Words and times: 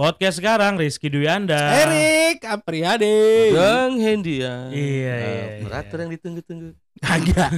Podcast 0.00 0.40
sekarang 0.40 0.80
Rizky 0.80 1.12
Dwi 1.12 1.28
Anda. 1.28 1.60
Erik 1.76 2.40
Apriyade. 2.40 3.52
Bang 3.52 4.00
Hendy 4.00 4.40
Iya, 4.40 4.48
ya. 4.48 4.56
iya, 4.72 5.14
iya. 5.20 5.44
Operator 5.60 5.96
yang 6.00 6.10
ditunggu-tunggu. 6.16 6.68
Kagak. 7.04 7.52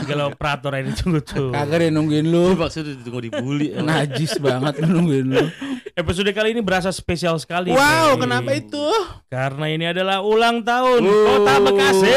Segala 0.00 0.32
operator 0.32 0.72
yang 0.72 0.88
ditunggu-tunggu. 0.88 1.52
Kagak 1.52 1.76
deh 1.84 1.92
nungguin 1.92 2.32
lu. 2.32 2.56
Maksudnya 2.56 2.96
ditunggu 2.96 3.28
dibully. 3.28 3.76
emang. 3.76 3.84
Najis 4.08 4.40
banget 4.40 4.80
lu 4.80 4.88
nungguin 4.88 5.26
lu. 5.36 5.44
Episode 5.92 6.32
kali 6.32 6.56
ini 6.56 6.64
berasa 6.64 6.88
spesial 6.88 7.36
sekali. 7.36 7.76
Wow, 7.76 8.16
kenapa 8.16 8.56
itu? 8.56 8.88
Karena 9.28 9.68
ini 9.68 9.84
adalah 9.84 10.24
ulang 10.24 10.64
tahun 10.64 11.04
Oh. 11.04 11.44
Kota 11.44 11.54
Bekasi. 11.60 12.08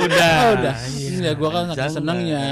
udah. 0.00 0.32
Oh, 0.32 0.50
udah. 0.56 0.74
Ya 1.24 1.32
gua 1.32 1.48
kan 1.50 1.64
Jangan. 1.72 1.90
senengnya. 1.90 2.42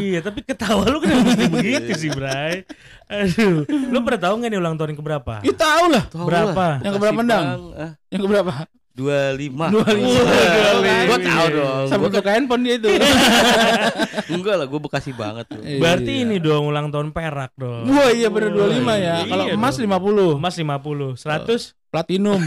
Iya, 0.00 0.18
tapi 0.20 0.40
ketawa 0.40 0.82
lu 0.88 0.98
kenapa 0.98 1.28
mesti 1.28 1.44
begitu 1.46 1.90
sih, 1.94 2.08
Bray? 2.08 2.64
Aduh, 3.06 3.68
lu 3.68 3.98
pernah 4.00 4.20
tahu 4.22 4.32
nggak 4.40 4.48
nih 4.48 4.56
ulang 4.56 4.74
tahun 4.74 4.88
yang 4.96 4.98
keberapa? 4.98 5.32
Ya 5.40 5.52
tahu 5.52 5.84
lah. 5.86 6.02
Tahu 6.08 6.24
Berapa? 6.24 6.56
lah. 6.56 6.76
Yang 6.80 6.92
keberapa, 6.96 7.14
Makasih, 7.14 7.30
Dang? 7.30 7.44
Bang. 7.44 7.62
Ah, 7.76 7.90
Yang 8.08 8.22
keberapa? 8.24 8.52
25. 8.92 9.72
25. 9.72 11.08
Gua 11.08 11.18
tahu 11.18 11.46
dong. 11.50 11.86
Sampai 11.88 12.06
Gua 12.06 12.18
ke 12.18 12.28
handphone 12.28 12.62
dia 12.62 12.74
itu. 12.76 12.88
enggak 14.32 14.54
lah, 14.54 14.66
gua 14.68 14.80
Bekasi 14.80 15.10
banget 15.12 15.44
tuh. 15.48 15.60
Berarti 15.60 16.12
Iya. 16.12 16.22
ini 16.24 16.36
dong 16.38 16.68
ulang 16.68 16.88
tahun 16.88 17.10
perak 17.10 17.52
dong. 17.54 17.88
Wah 17.88 18.08
iya 18.08 18.28
bener 18.28 18.52
25 18.52 18.94
ya. 18.94 19.24
Iya 19.24 19.28
Kalau 19.28 19.44
emas 19.48 19.74
dong. 19.76 19.88
50. 19.88 20.36
Emas 20.36 20.54
50, 20.56 21.16
100 21.16 21.72
Platinum. 21.88 22.36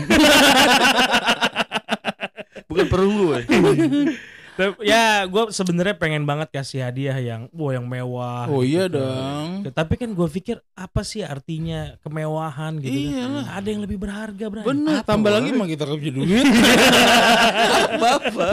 Bukan 2.66 2.86
perunggu. 2.90 3.26
eh. 3.36 3.44
Ya 4.82 5.05
gue 5.26 5.44
sebenarnya 5.50 5.94
pengen 5.94 6.23
banget 6.23 6.48
kasih 6.50 6.80
hadiah 6.82 7.16
yang 7.16 7.52
wah 7.52 7.72
yang 7.72 7.84
mewah 7.84 8.48
Oh 8.48 8.59
gitu 8.59 8.72
iya 8.72 8.86
kan. 8.86 8.96
dong. 8.96 9.50
tapi 9.70 9.94
kan 9.96 10.09
gue 10.09 10.27
pikir 10.30 10.58
apa 10.73 11.02
sih 11.02 11.22
artinya 11.22 12.00
kemewahan 12.00 12.77
gitu 12.77 13.12
Iyalah. 13.12 13.44
kan 13.44 13.54
ada 13.54 13.68
yang 13.68 13.82
lebih 13.82 13.98
berharga 13.98 14.46
Bray 14.46 14.63
Bener, 14.63 14.96
Apa, 14.98 15.07
tambah 15.10 15.27
Bang? 15.27 15.35
lagi 15.38 15.48
emang 15.52 15.68
kita 15.68 15.84
kerja 15.85 16.10
duit. 16.10 16.46
Bapak. 17.98 18.52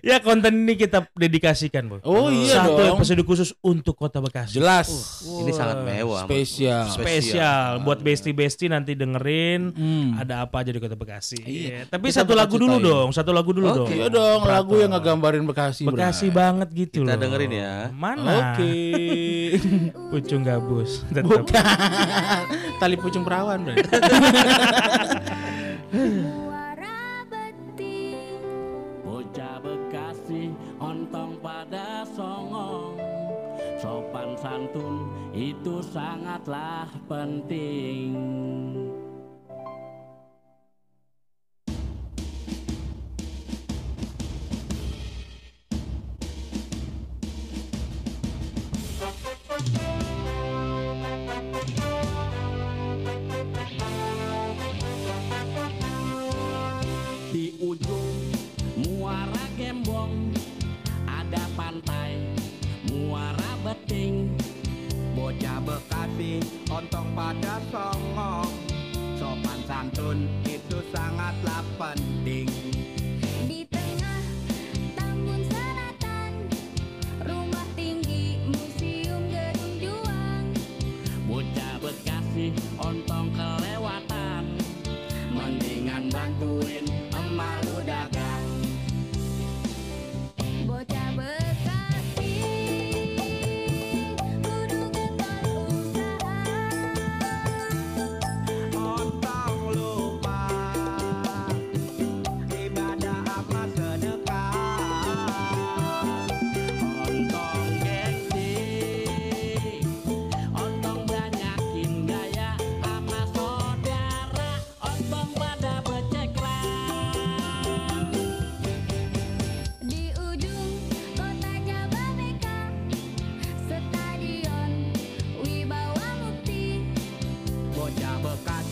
ya 0.00 0.16
konten 0.18 0.52
ini 0.58 0.74
kita 0.74 1.08
dedikasikan 1.12 1.86
boy 1.86 2.00
Oh 2.02 2.28
iya 2.28 2.60
satu 2.60 2.76
dong. 2.76 2.96
episode 2.96 3.22
khusus 3.22 3.50
untuk 3.60 3.94
kota 3.94 4.18
Bekasi 4.18 4.54
Jelas. 4.54 4.88
Ini 5.24 5.50
sangat 5.50 5.84
mewah. 5.84 6.24
Spesial. 6.24 6.84
spesial 6.90 7.80
buat 7.80 7.98
besti-besti 7.98 8.68
nanti 8.68 8.92
dengerin 8.92 9.70
Hmm. 9.70 10.16
ada 10.16 10.42
apa 10.42 10.60
aja 10.60 10.70
di 10.70 10.78
kota 10.78 10.94
Bekasi 10.94 11.40
Iya. 11.40 11.86
tapi 11.86 12.08
Kita 12.08 12.22
satu 12.22 12.32
lagu 12.34 12.56
dulu 12.56 12.76
dong 12.78 13.08
satu 13.10 13.30
lagu 13.30 13.50
dulu 13.50 13.66
Oke. 13.68 13.76
dong 13.78 13.88
Iya 13.90 14.06
dong, 14.10 14.40
lagu 14.44 14.74
yang 14.76 14.92
ngegambarin 14.98 15.46
Bekasi. 15.46 15.86
Bekasi 15.86 16.26
banget 16.28 16.68
gitu 16.74 17.06
Kita 17.06 17.14
loh 17.14 17.22
dengerin 17.22 17.52
ya. 17.54 17.74
mana 17.94 18.58
Oke. 18.58 18.74
pucung 20.12 20.42
gabus 20.42 21.06
tetap 21.08 21.46
Bukan. 21.46 22.42
Tali 22.82 22.96
pucung 22.98 23.22
perawan, 23.22 23.62
beting 27.30 28.42
Bocah 29.06 29.56
Bekasi 29.62 30.50
ontong 30.82 31.38
pada 31.38 32.02
songong 32.12 32.98
Sopan 33.78 34.34
santun 34.42 35.06
itu 35.30 35.78
sangatlah 35.86 36.90
penting 37.06 38.10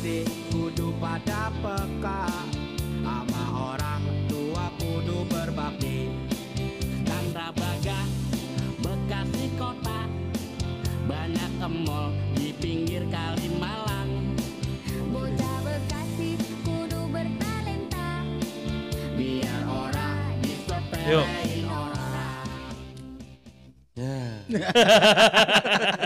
Kudu 0.06 0.94
pada 1.03 1.50
peka. 1.59 2.31
Sama 3.03 3.75
orang 3.75 4.06
tua 4.31 4.71
kudu 4.78 5.27
berbakti. 5.27 6.15
Tanra 7.03 7.50
Baga 7.50 8.06
Bekasi 8.87 9.50
kota. 9.59 10.06
Banyak 11.11 11.59
emol 11.59 12.15
di 12.39 12.55
pinggir 12.55 13.03
Kalimalang 13.11 14.31
Bocah 15.11 15.59
Bekasi 15.66 16.39
kudu 16.62 17.11
bertalenta. 17.11 18.22
Biar 19.19 19.61
orang 19.66 20.39
disepelein 20.39 21.66
orang. 21.66 22.47
Ya. 23.99 24.22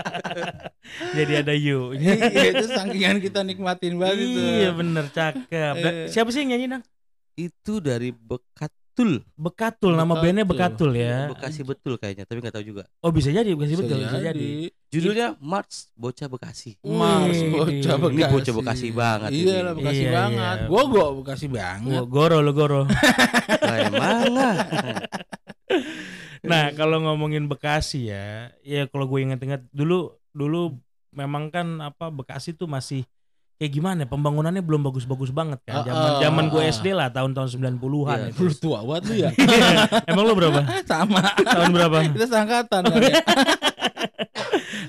jadi 1.13 1.33
ada 1.39 1.51
you 1.51 1.91
Iya, 1.95 2.13
itu 2.53 2.65
sakingan 2.67 3.17
kita 3.17 3.41
nikmatin 3.41 3.95
banget 3.95 4.17
itu. 4.21 4.39
Iya 4.39 4.69
bener 4.71 5.05
cakep. 5.07 5.73
Da- 5.75 5.93
Eh. 5.97 6.07
siapa 6.07 6.29
sih 6.29 6.41
yang 6.41 6.51
nyanyi 6.51 6.67
nang? 6.69 6.83
Itu 7.33 7.77
dari 7.77 8.11
Bekatul. 8.11 9.23
Bekatul, 9.33 9.93
nama 9.93 10.03
Bekatul. 10.09 10.21
bandnya 10.21 10.45
Bekatul 10.45 10.91
ya. 10.93 11.17
Bekasi 11.27 11.61
betul 11.61 11.95
kayaknya, 11.95 12.23
tapi 12.23 12.37
nggak 12.37 12.53
tahu 12.53 12.65
juga. 12.65 12.83
Oh 12.99 13.09
bisa 13.09 13.29
jadi 13.29 13.47
Bekasi 13.49 13.73
Bisa 13.73 13.81
betul, 13.81 13.97
bisa 13.99 14.17
jadi. 14.19 14.27
jadi. 14.29 14.51
Judulnya 14.89 15.27
Mars 15.37 15.87
Bocah 15.93 16.27
Bekasi. 16.27 16.75
Mars 16.81 17.39
bocah 17.41 17.71
ini 17.71 18.13
Bekasi. 18.13 18.29
bocah 18.29 18.53
Bekasi 18.53 18.87
banget 18.91 19.29
Iya 19.31 19.39
ini. 19.53 19.63
lah 19.63 19.73
Bekasi 19.73 20.01
Iya, 20.01 20.11
banget. 20.13 20.57
iya. 20.57 20.67
Gua 20.67 20.83
gua 20.85 21.05
Bekasi 21.17 21.45
banget. 21.47 21.87
Gua- 21.89 22.07
Goro 22.07 22.37
lo 22.39 22.51
goro. 22.51 22.81
Nah, 23.61 23.77
emang 23.79 24.35
ah. 24.35 24.57
nah 26.43 26.73
kalau 26.73 26.99
ngomongin 26.99 27.45
Bekasi 27.45 28.09
ya, 28.09 28.51
ya 28.59 28.83
kalau 28.85 29.05
gue 29.05 29.21
inget-inget 29.21 29.63
dulu 29.69 30.11
dulu 30.31 30.75
memang 31.11 31.51
kan 31.51 31.67
apa 31.79 32.07
Bekasi 32.09 32.55
tuh 32.55 32.65
masih 32.65 33.03
kayak 33.55 33.71
gimana? 33.71 33.99
ya, 34.03 34.07
Pembangunannya 34.09 34.65
belum 34.65 34.81
bagus-bagus 34.81 35.29
banget 35.29 35.61
kan. 35.63 35.81
Ah, 35.81 35.85
Zaman 35.85 36.01
ah, 36.01 36.19
zaman 36.19 36.45
gue 36.49 36.61
ah. 36.65 36.71
SD 36.71 36.87
lah 36.91 37.07
tahun-tahun 37.13 37.49
90-an 37.61 38.17
Iya, 38.17 38.27
itu. 38.33 38.43
Tua 38.57 38.81
banget 38.81 39.03
lu 39.05 39.15
ya. 39.21 39.29
Emang 40.09 40.23
lu 40.25 40.33
berapa? 40.33 40.59
Sama. 40.89 41.21
Tahun 41.37 41.69
berapa? 41.69 41.97
Kita 42.09 42.25
seangkatan. 42.27 42.81
kan 42.89 43.01
ya. 43.01 43.21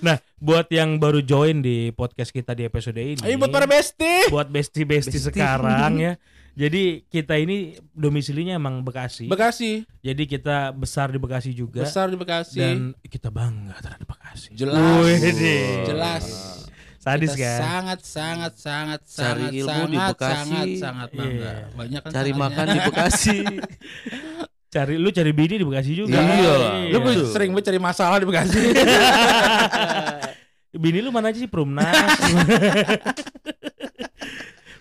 Nah, 0.02 0.19
buat 0.42 0.66
yang 0.74 0.98
baru 0.98 1.22
join 1.22 1.62
di 1.62 1.94
podcast 1.94 2.34
kita 2.34 2.58
di 2.58 2.66
episode 2.66 2.98
ini. 2.98 3.22
Ayo 3.22 3.38
buat 3.38 3.54
para 3.54 3.70
besti. 3.70 4.26
buat 4.34 4.50
besti-besti 4.50 5.14
Besti. 5.14 5.30
sekarang 5.30 5.92
ya. 6.02 6.12
Jadi 6.52 7.08
kita 7.08 7.40
ini 7.40 7.56
domisilinya 7.90 8.54
emang 8.54 8.84
Bekasi. 8.84 9.25
Bekasi. 9.25 9.88
Jadi 9.99 10.22
kita 10.26 10.69
besar 10.70 11.08
di 11.08 11.16
Bekasi 11.16 11.50
juga 11.50 11.81
Besar 11.81 12.12
di 12.12 12.16
Bekasi. 12.16 12.60
dan 12.60 12.93
kita 13.02 13.32
bangga 13.32 13.81
terhadap 13.81 14.04
Bekasi. 14.04 14.52
Jelas. 14.52 14.76
Wih, 15.00 15.16
Jelas. 15.82 16.25
Sadis 16.99 17.34
Kita 17.34 17.43
kan? 17.43 17.58
sangat 17.58 18.00
sangat 18.06 18.52
sangat 18.54 19.00
Cari 19.02 19.43
sangat 19.43 19.52
ilmu 19.58 19.82
di 19.82 19.96
sangat 19.96 20.10
Bekasi. 20.12 20.38
sangat 20.38 20.69
sangat 20.78 21.08
bangga. 21.10 21.50
Iya. 21.50 21.66
Banyak 21.75 22.00
kan 22.00 22.10
Cari 22.12 22.31
sangatnya. 22.31 22.50
makan 22.54 22.66
di 22.66 22.78
Bekasi. 22.84 23.38
Cari 24.72 24.94
lu 24.96 25.08
cari 25.10 25.32
bini 25.34 25.54
di 25.56 25.64
Bekasi 25.64 25.90
juga. 25.93 26.16
Iya 26.16 26.52
lah. 26.54 26.75
Lu 26.88 26.99
Betul. 27.00 27.28
sering 27.28 27.50
banget 27.52 27.64
cari 27.69 27.78
masalah 27.78 28.16
di 28.16 28.26
Bekasi. 28.28 28.60
Bini 30.72 31.04
lu 31.04 31.12
mana 31.12 31.28
aja 31.28 31.37
sih 31.37 31.44
Prumnas? 31.44 31.84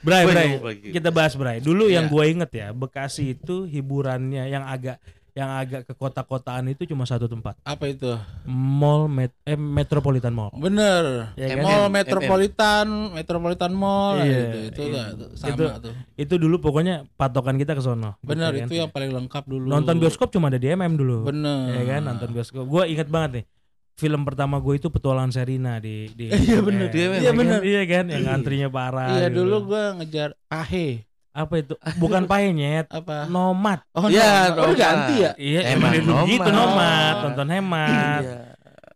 Bray, 0.01 0.23
Gua 0.25 0.33
Bray, 0.33 0.49
kita 0.91 1.09
bahas 1.09 1.33
Bray. 1.33 1.57
Dulu 1.59 1.85
yang 1.85 2.09
Iya. 2.09 2.13
gue 2.13 2.23
inget 2.27 2.51
ya, 2.51 2.67
Bekasi 2.71 3.33
itu 3.33 3.65
hiburannya 3.65 4.45
yang 4.45 4.65
agak 4.65 4.97
yang 5.31 5.47
agak 5.47 5.87
ke 5.87 5.95
kota-kotaan 5.95 6.67
itu 6.67 6.83
cuma 6.83 7.07
satu 7.07 7.23
tempat, 7.23 7.55
Apa 7.63 7.87
itu? 7.87 8.19
Mall 8.43 9.07
Met 9.07 9.31
eh, 9.47 9.55
Metropolitan 9.55 10.35
Mall. 10.35 10.51
Bener. 10.51 11.31
Ya 11.39 11.55
kan? 11.55 11.63
Mall 11.63 11.83
MM. 11.87 11.95
Metropolitan, 11.95 12.87
Metropolitan 13.15 13.71
Mall 13.71 14.27
Iya, 14.27 14.27
itu, 14.27 14.57
itu 14.67 14.81
iya. 14.83 14.91
lah, 14.91 15.07
sama 15.39 15.49
Itu- 15.55 15.67
tuh. 15.79 15.93
Itu 16.19 16.33
dulu 16.35 16.59
pokoknya 16.59 17.07
patokan 17.15 17.55
kita 17.55 17.71
ke 17.71 17.81
sono. 17.81 18.19
Bener 18.19 18.51
gitu 18.51 18.59
kan. 18.59 18.67
itu 18.67 18.73
yang 18.75 18.91
paling 18.91 19.11
lengkap 19.15 19.43
dulu. 19.47 19.71
Nonton 19.71 20.03
bioskop 20.03 20.35
cuma 20.35 20.51
ada 20.51 20.59
di 20.59 20.67
MM 20.67 20.99
dulu. 20.99 21.23
Bener. 21.23 21.79
Ya 21.79 21.83
kan 21.87 22.01
nonton 22.03 22.29
bioskop. 22.35 22.67
Gue 22.67 22.91
inget 22.91 23.07
banget 23.07 23.31
nih. 23.31 23.45
Film 23.93 24.21
pertama 24.21 24.57
gue 24.57 24.73
itu 24.75 24.87
Petualangan 24.87 25.29
Serina 25.29 25.77
di 25.77 26.09
di 26.09 26.31
Iya, 26.47 26.59
bener. 26.59 26.87
MM. 26.87 26.95
Iya, 26.95 27.19
Iya 27.19 27.31
bener. 27.31 27.59
Iya 27.61 27.81
kan 27.85 28.05
yang 28.07 28.25
antrinya 28.27 28.67
parah. 28.67 29.13
Iya 29.13 29.27
gitu. 29.27 29.37
dulu 29.39 29.55
gua 29.67 29.83
ngejar 29.95 30.33
Pahe. 30.45 31.05
apa 31.31 31.53
itu? 31.55 31.73
Bukan 31.95 32.25
pahenya, 32.25 32.83
Apa? 32.87 33.23
Nomad. 33.25 33.79
Oh, 33.93 34.05
Iya, 34.05 34.51
no, 34.51 34.55
no. 34.57 34.61
Oh, 34.61 34.65
Nomad. 34.67 34.75
ganti 34.75 35.15
ya? 35.17 35.31
Iya, 35.33 35.59
Emang 35.71 35.95
emang 35.95 36.03
dulu 36.03 36.27
gitu 36.27 36.43
Nomad. 36.43 36.75
Nomad, 36.75 37.13
tonton 37.23 37.49
hemat. 37.49 38.21
Iya. 38.21 38.35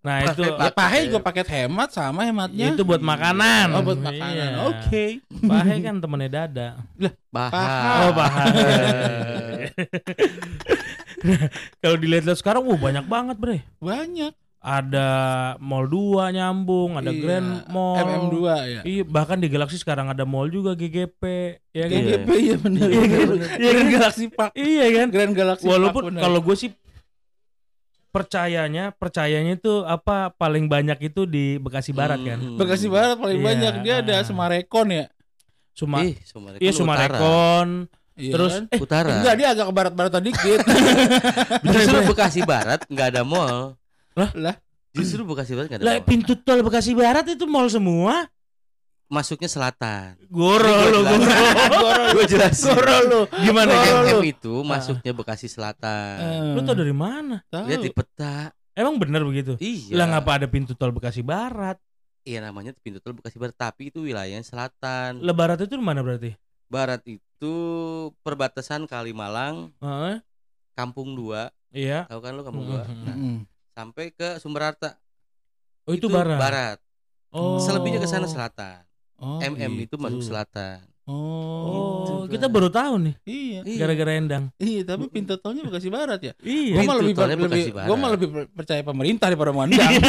Nah, 0.05 0.17
itu 0.21 0.41
Ya 0.45 0.69
Pahe 0.69 0.97
juga 1.07 1.17
paket 1.19 1.47
hemat 1.49 1.89
sama 1.89 2.21
hematnya. 2.23 2.69
itu 2.69 2.83
buat 2.83 3.01
makanan. 3.01 3.73
Oh 3.73 3.81
buat 3.81 3.97
makanan. 3.97 4.35
Iya. 4.35 4.47
Oke. 4.67 5.05
Pahe 5.41 5.73
kan 5.79 5.97
temennya 5.97 6.29
Dada. 6.29 6.67
Bahar. 7.31 8.03
Oh, 8.03 8.11
Pahe. 8.13 8.53
Kalau 11.81 11.97
dilihat-lihat 11.97 12.37
sekarang, 12.37 12.61
wah 12.61 12.77
banyak 12.77 13.05
banget, 13.05 13.35
Bre. 13.37 13.57
Banyak. 13.79 14.33
Ada 14.65 15.09
Mall 15.61 15.85
2 15.85 16.25
nyambung, 16.31 16.97
ada 16.97 17.07
Iya. 17.07 17.21
Grand 17.21 17.49
Mall. 17.67 18.01
MM2 18.01 18.35
ya. 18.65 18.81
Iya, 18.81 19.03
bahkan 19.05 19.37
di 19.37 19.45
Galaxy 19.45 19.77
sekarang 19.77 20.09
ada 20.09 20.25
mall 20.25 20.49
juga 20.49 20.73
GGP, 20.73 21.21
ya 21.69 21.85
kan? 21.85 21.93
GGP 21.95 22.29
ya 22.41 22.55
bener. 22.57 22.87
Iya, 22.87 22.97
bener, 22.97 23.13
kan? 23.15 23.27
bener. 23.29 23.47
Iya, 23.53 23.69
Grand 23.69 23.77
kan? 23.83 23.93
Galaxy 23.93 24.25
Park. 24.27 24.51
Iya 24.53 24.85
kan? 24.91 25.07
Grand 25.07 25.33
Galaxy 25.33 25.63
Walaupun 25.63 25.93
Park 25.93 26.07
bener. 26.09 26.21
kalau 26.23 26.39
gue 26.41 26.55
sih 26.55 26.71
percayanya, 28.09 28.89
percayanya 28.91 29.53
itu 29.53 29.83
apa 29.83 30.31
paling 30.31 30.65
banyak 30.65 30.97
itu 31.03 31.27
di 31.27 31.59
Bekasi 31.59 31.91
Barat 31.91 32.17
kan. 32.17 32.39
Hmm. 32.39 32.57
Bekasi 32.57 32.87
Barat 32.87 33.19
paling 33.19 33.37
Iya. 33.37 33.45
banyak 33.45 33.73
dia 33.81 33.95
ada 33.99 34.15
Semarekon 34.23 34.87
ya. 34.89 35.05
Suma 35.73 36.01
Ih, 36.01 36.15
Sumarekon. 36.23 36.57
Iya 36.57 36.71
utara. 36.71 36.79
Sumarekon. 36.79 37.69
Iya 38.15 38.31
Terus 38.31 38.51
kan? 38.55 38.63
eh 38.71 38.79
utara. 38.79 39.09
enggak 39.13 39.35
dia 39.35 39.47
agak 39.51 39.65
ke 39.67 39.73
barat-baratan 39.75 40.21
dikit. 40.23 40.59
Justru 41.67 41.97
Bekasi 42.07 42.41
Barat 42.41 42.79
nggak 42.87 43.07
ada 43.11 43.21
mall. 43.21 43.75
Lah. 44.15 44.55
Justru 44.95 45.27
Bekasi 45.27 45.51
Barat 45.53 45.67
nggak 45.67 45.79
ada 45.79 45.85
lah 45.85 45.95
pintu 46.01 46.33
tol 46.39 46.63
Bekasi 46.63 46.95
Barat 46.95 47.27
itu 47.27 47.43
mall 47.43 47.67
semua. 47.67 48.25
Masuknya 49.05 49.45
selatan. 49.45 50.17
Goro 50.33 50.65
lo, 50.65 51.05
gua 51.05 51.13
goro. 51.13 51.29
jelasin. 51.29 52.09
Gue 52.15 52.25
jelasin. 52.25 52.73
Goro 52.73 52.97
lu. 53.05 53.21
Gimana 53.37 53.71
Goro 53.77 54.17
itu 54.25 54.53
masuknya 54.65 55.13
Bekasi 55.13 55.45
Selatan. 55.45 56.57
Lu 56.57 56.65
tau 56.65 56.73
dari 56.73 56.89
mana? 56.89 57.45
Tahu. 57.45 57.69
Lihat 57.69 57.85
di 57.85 57.91
peta. 57.93 58.49
Emang 58.73 58.97
bener 58.97 59.21
begitu? 59.21 59.53
Iya. 59.61 59.93
Lah 59.93 60.05
ngapa 60.09 60.41
ada 60.41 60.47
pintu 60.49 60.73
tol 60.73 60.89
Bekasi 60.89 61.21
Barat? 61.21 61.77
Iya 62.25 62.41
namanya 62.41 62.73
pintu 62.81 62.97
tol 62.97 63.13
Bekasi 63.13 63.37
Barat, 63.37 63.53
tapi 63.53 63.93
itu 63.93 64.01
wilayahnya 64.01 64.41
selatan. 64.41 65.21
Lah 65.21 65.35
Barat 65.37 65.61
itu 65.61 65.77
di 65.77 65.85
mana 65.85 66.01
berarti? 66.01 66.33
Barat 66.65 67.05
itu 67.05 67.53
perbatasan 68.25 68.89
Kalimalang, 68.89 69.69
Heeh. 69.77 70.17
Kampung 70.73 71.13
2. 71.13 71.53
Iya. 71.69 72.09
Tahu 72.09 72.19
kan 72.19 72.33
lu 72.33 72.41
Kampung 72.41 72.65
Mhm. 72.65 72.73
2? 72.73 73.05
Nah, 73.05 73.15
Mm. 73.15 73.39
Sampai 73.75 74.09
ke 74.09 74.39
Sumber 74.39 74.63
Harta. 74.65 74.95
Oh 75.83 75.91
itu, 75.91 76.07
Barat. 76.07 76.39
Barat. 76.39 76.77
Oh. 77.29 77.59
Selebihnya 77.59 77.99
ke 77.99 78.07
sana 78.07 78.25
selatan. 78.25 78.81
Oh, 79.15 79.39
MM 79.39 79.75
itu 79.77 79.91
gitu. 79.91 79.95
masuk 79.99 80.23
selatan. 80.23 80.79
Oh, 81.05 81.13
Oh, 81.13 81.91
Gitu, 82.25 82.33
kita 82.33 82.49
baru 82.49 82.67
tahu 82.67 82.97
nih 82.97 83.15
iya. 83.23 83.59
Iya. 83.61 83.77
gara-gara 83.77 84.11
endang. 84.11 84.43
Iya, 84.57 84.81
tapi 84.83 85.05
pintu 85.05 85.37
tolnya 85.37 85.61
Bekasi 85.61 85.87
Barat 85.87 86.17
ya. 86.17 86.33
Iya. 86.41 86.73
Gua 86.73 86.83
mah 86.83 86.95
lebih 86.97 87.13
tolnya 87.13 87.35
lebih 87.37 87.45
Bekasi 87.47 87.69
gua 87.69 87.83
mah 87.85 87.95
Barat. 88.01 88.11
lebih 88.11 88.27
per- 88.27 88.49
percaya 88.55 88.81
pemerintah 88.81 89.25
daripada 89.29 89.51
Mandang. 89.53 89.85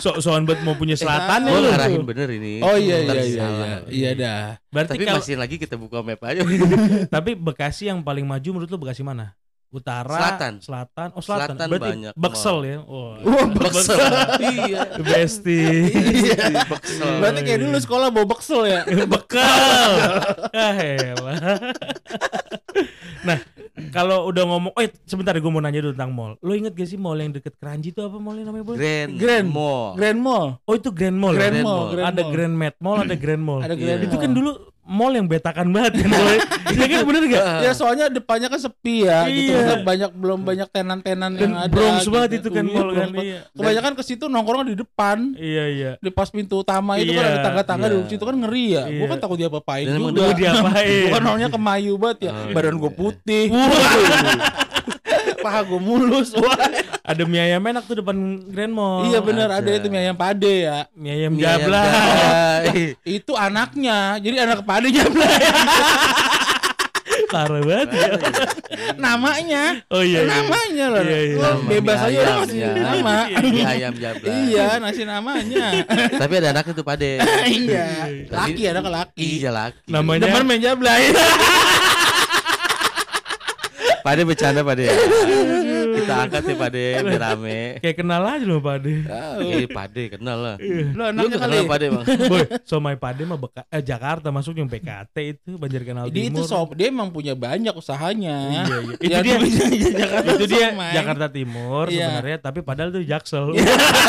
So-soan 0.00 0.48
buat 0.48 0.64
mau 0.64 0.72
punya 0.72 0.96
selatan 0.96 1.44
ya 1.44 1.52
lu. 1.52 1.68
ngarahin 1.68 2.02
bener 2.08 2.28
ini. 2.32 2.64
oh 2.64 2.72
iya 2.72 3.04
iya 3.04 3.12
iya 3.12 3.36
salah. 3.36 3.66
iya. 3.66 3.76
Iya 3.90 4.10
dah. 4.16 4.42
Berarti 4.70 4.96
Tapi 4.96 5.04
kalau 5.04 5.20
masih 5.20 5.36
lagi 5.36 5.56
kita 5.58 5.76
buka 5.76 6.00
map 6.00 6.20
aja. 6.22 6.40
tapi 7.14 7.30
Bekasi 7.36 7.90
yang 7.90 8.00
paling 8.00 8.24
maju 8.24 8.48
menurut 8.48 8.70
lu 8.70 8.78
Bekasi 8.78 9.02
mana? 9.02 9.36
Utara, 9.70 10.18
Selatan. 10.18 10.52
selatan. 10.58 11.08
Oh, 11.14 11.22
selatan. 11.22 11.54
Selatan 11.54 11.66
Berarti 11.70 11.90
banyak 11.94 12.12
Beksel 12.14 12.56
mall. 12.56 12.66
ya. 12.66 12.78
Oh. 12.82 13.14
Wah, 13.16 13.46
Beksel. 13.48 13.98
iya. 14.66 14.80
Besti. 14.98 15.62
Iya. 15.86 16.44
Beksel. 16.66 17.12
Berarti 17.22 17.40
kayak 17.40 17.60
dulu 17.60 17.76
sekolah 17.78 18.08
bawa 18.10 18.26
beksel 18.26 18.62
ya. 18.66 18.80
Bekal. 19.06 19.90
Ah, 20.50 20.74
elah. 20.74 21.38
nah, 23.22 23.38
kalau 23.90 24.26
udah 24.26 24.44
ngomong, 24.44 24.72
oh 24.72 24.82
sebentar 25.04 25.32
gue 25.32 25.46
mau 25.46 25.60
nanya 25.60 25.80
dulu 25.80 25.94
tentang 25.94 26.10
mall. 26.10 26.32
Lo 26.40 26.52
inget 26.52 26.72
gak 26.72 26.88
sih 26.88 26.98
mall 26.98 27.16
yang 27.16 27.30
deket 27.30 27.54
Keranji 27.54 27.92
itu 27.92 28.00
apa 28.00 28.18
mallnya 28.18 28.50
namanya 28.50 28.64
boy? 28.66 28.74
Grand, 28.74 29.10
Grand. 29.14 29.48
Mall. 29.48 29.94
Grand 29.94 30.18
Mall. 30.18 30.46
Oh 30.66 30.74
itu 30.74 30.90
Grand 30.90 31.14
Mall. 31.14 31.32
ya? 31.32 31.38
Grand 31.38 31.54
Grand 31.54 31.62
Mall. 31.62 31.78
Mall. 31.78 31.90
Grand 31.94 32.06
ada 32.06 32.22
Mall. 32.22 32.32
Grand 32.32 32.54
Med 32.54 32.74
Mall, 32.78 32.98
ada 32.98 33.14
Grand 33.14 33.42
Mall. 33.42 33.60
Ada 33.62 33.74
Grand 33.74 33.98
Iya. 33.98 34.06
Itu 34.06 34.16
Mall. 34.16 34.24
kan 34.24 34.30
dulu 34.32 34.50
mall 34.90 35.14
yang 35.14 35.30
betakan 35.30 35.70
banget 35.70 36.02
kan 36.02 36.10
boy. 36.10 36.38
Iya 36.70 36.86
kan 36.86 37.00
bener 37.02 37.22
gak? 37.26 37.44
Ya 37.66 37.72
soalnya 37.74 38.06
depannya 38.10 38.46
kan 38.46 38.58
sepi 38.58 39.06
ya 39.06 39.26
gitu. 39.26 39.50
Iya. 39.50 39.58
Maksudnya 39.58 39.78
banyak 39.86 40.10
belum 40.18 40.40
banyak 40.42 40.68
tenan-tenan 40.70 41.32
yang 41.38 41.54
ada. 41.54 41.70
Bronx 41.70 42.02
gitu. 42.02 42.10
banget 42.14 42.30
itu 42.42 42.48
kan 42.50 42.64
Iya, 42.66 42.74
mall 42.74 42.88
kan. 42.94 43.08
Iya. 43.14 43.40
Kebanyakan 43.54 43.92
ke 43.94 44.02
situ 44.02 44.24
nongkrong 44.26 44.66
di 44.66 44.74
depan. 44.78 45.16
Iya 45.34 45.64
iya. 45.70 45.90
Di 46.02 46.10
pas 46.10 46.26
pintu 46.30 46.62
utama 46.62 46.98
itu 46.98 47.14
kan 47.14 47.22
Iya, 47.22 47.30
ada 47.30 47.40
tangga-tangga 47.46 47.86
iya. 47.86 47.94
di 48.02 48.10
situ 48.10 48.24
kan 48.26 48.36
ngeri 48.38 48.66
ya. 48.70 48.84
Gua 48.86 48.94
Iya. 48.98 49.06
kan 49.10 49.18
takut 49.18 49.38
diapa-apain 49.38 49.84
Dan 49.86 49.94
emang 49.98 50.10
juga. 50.14 50.26
Mau 50.26 50.34
diapain? 50.34 51.02
Bukan 51.06 51.22
orangnya 51.22 51.50
kemayu 51.50 51.92
banget 51.94 52.18
ya. 52.26 52.32
Oh, 52.34 52.46
Badan 52.50 52.74
iya. 52.74 52.80
gue 52.82 52.90
putih. 52.94 53.44
Paha 55.40 55.60
gue 55.64 55.80
mulus. 55.80 56.32
Wah. 56.40 56.56
Ada 57.00 57.24
mie 57.24 57.40
ayam 57.40 57.64
enak 57.64 57.84
tuh 57.84 57.98
depan 57.98 58.14
Grand 58.46 58.70
Mall. 58.70 59.08
iya 59.08 59.18
bener 59.18 59.48
ada 59.48 59.60
ada. 59.60 59.70
itu 59.72 59.88
mie 59.88 60.00
ayam 60.00 60.14
pade 60.14 60.54
ya. 60.68 60.78
Mie 60.92 61.12
ayam 61.16 61.32
Mie 61.34 61.42
jabla. 61.42 61.82
jablay. 61.82 62.94
Itu 63.02 63.32
anaknya. 63.34 63.98
Jadi 64.18 64.36
anak 64.38 64.60
pade 64.62 64.88
jablay. 64.90 65.34
Parah 67.30 67.62
banget 67.62 67.88
ya. 67.94 68.10
Namanya. 68.98 69.62
Oh 69.86 70.02
iya. 70.02 70.26
iya. 70.26 70.30
Namanya 70.34 70.84
loh. 70.90 71.02
Iya, 71.06 71.18
iya. 71.22 71.36
Lo 71.38 71.46
Nama 71.46 71.62
bebas 71.70 71.98
aja 72.00 72.10
ayam, 72.10 72.36
ngasih 72.42 72.58
ya. 72.58 72.70
nama. 72.74 73.14
Mie 73.38 73.64
ayam 73.64 73.94
jablay. 73.94 74.30
Iya, 74.50 74.66
ngasih 74.82 75.04
namanya. 75.06 75.66
Tapi 76.22 76.34
ada 76.42 76.48
anak 76.50 76.64
itu 76.68 76.82
pade. 76.82 77.12
iya. 77.46 77.86
Laki 78.26 78.62
ada 78.66 78.80
laki. 78.82 79.28
Iya 79.38 79.50
laki. 79.54 79.78
Namanya 79.86 80.26
Depan 80.26 80.42
main 80.42 80.58
jablay. 80.58 81.02
Pade 84.00 84.22
bercanda 84.22 84.60
pade 84.60 84.82
ya. 84.82 84.94
Kita 85.90 86.14
angkat 86.18 86.42
ya 86.42 86.54
pade 86.56 86.84
biar 86.98 87.20
rame. 87.20 87.60
kayak 87.78 87.96
kenal 87.96 88.22
aja 88.22 88.42
loh 88.42 88.58
Pade. 88.58 89.04
Eh 89.42 89.66
pade 89.66 90.02
kenal 90.10 90.38
lah. 90.38 90.56
Lo 90.56 90.92
Lu 90.92 91.02
anaknya 91.04 91.28
tuh 91.28 91.40
kali. 91.40 91.52
kenal 91.52 91.64
pade 91.66 91.86
bang. 91.88 92.04
Boy, 92.30 92.42
somai 92.62 92.96
Pade 92.96 93.22
mah 93.22 93.36
Beka- 93.36 93.68
eh, 93.68 93.82
Jakarta 93.82 94.28
masuk 94.28 94.54
yang 94.54 94.66
PKT 94.66 95.16
itu 95.36 95.50
Banjar 95.54 95.82
Kanal 95.82 96.08
Dia 96.08 96.24
itu 96.24 96.40
Timur. 96.40 96.46
sob, 96.46 96.68
dia 96.72 96.88
emang 96.88 97.10
punya 97.10 97.34
banyak 97.34 97.72
usahanya. 97.72 98.36
Iya, 98.40 98.62
iya. 98.62 98.94
Itu 98.94 99.04
Ya, 99.04 99.18
dia 99.20 99.34
Jakarta 99.92 100.30
itu 100.32 100.46
dia. 100.46 100.68
Jakarta 100.92 101.26
Timur 101.28 101.84
Iya. 101.86 102.06
sebenarnya 102.08 102.36
tapi 102.40 102.58
padahal 102.60 102.88
itu 102.90 103.02
Jaksel. 103.04 103.44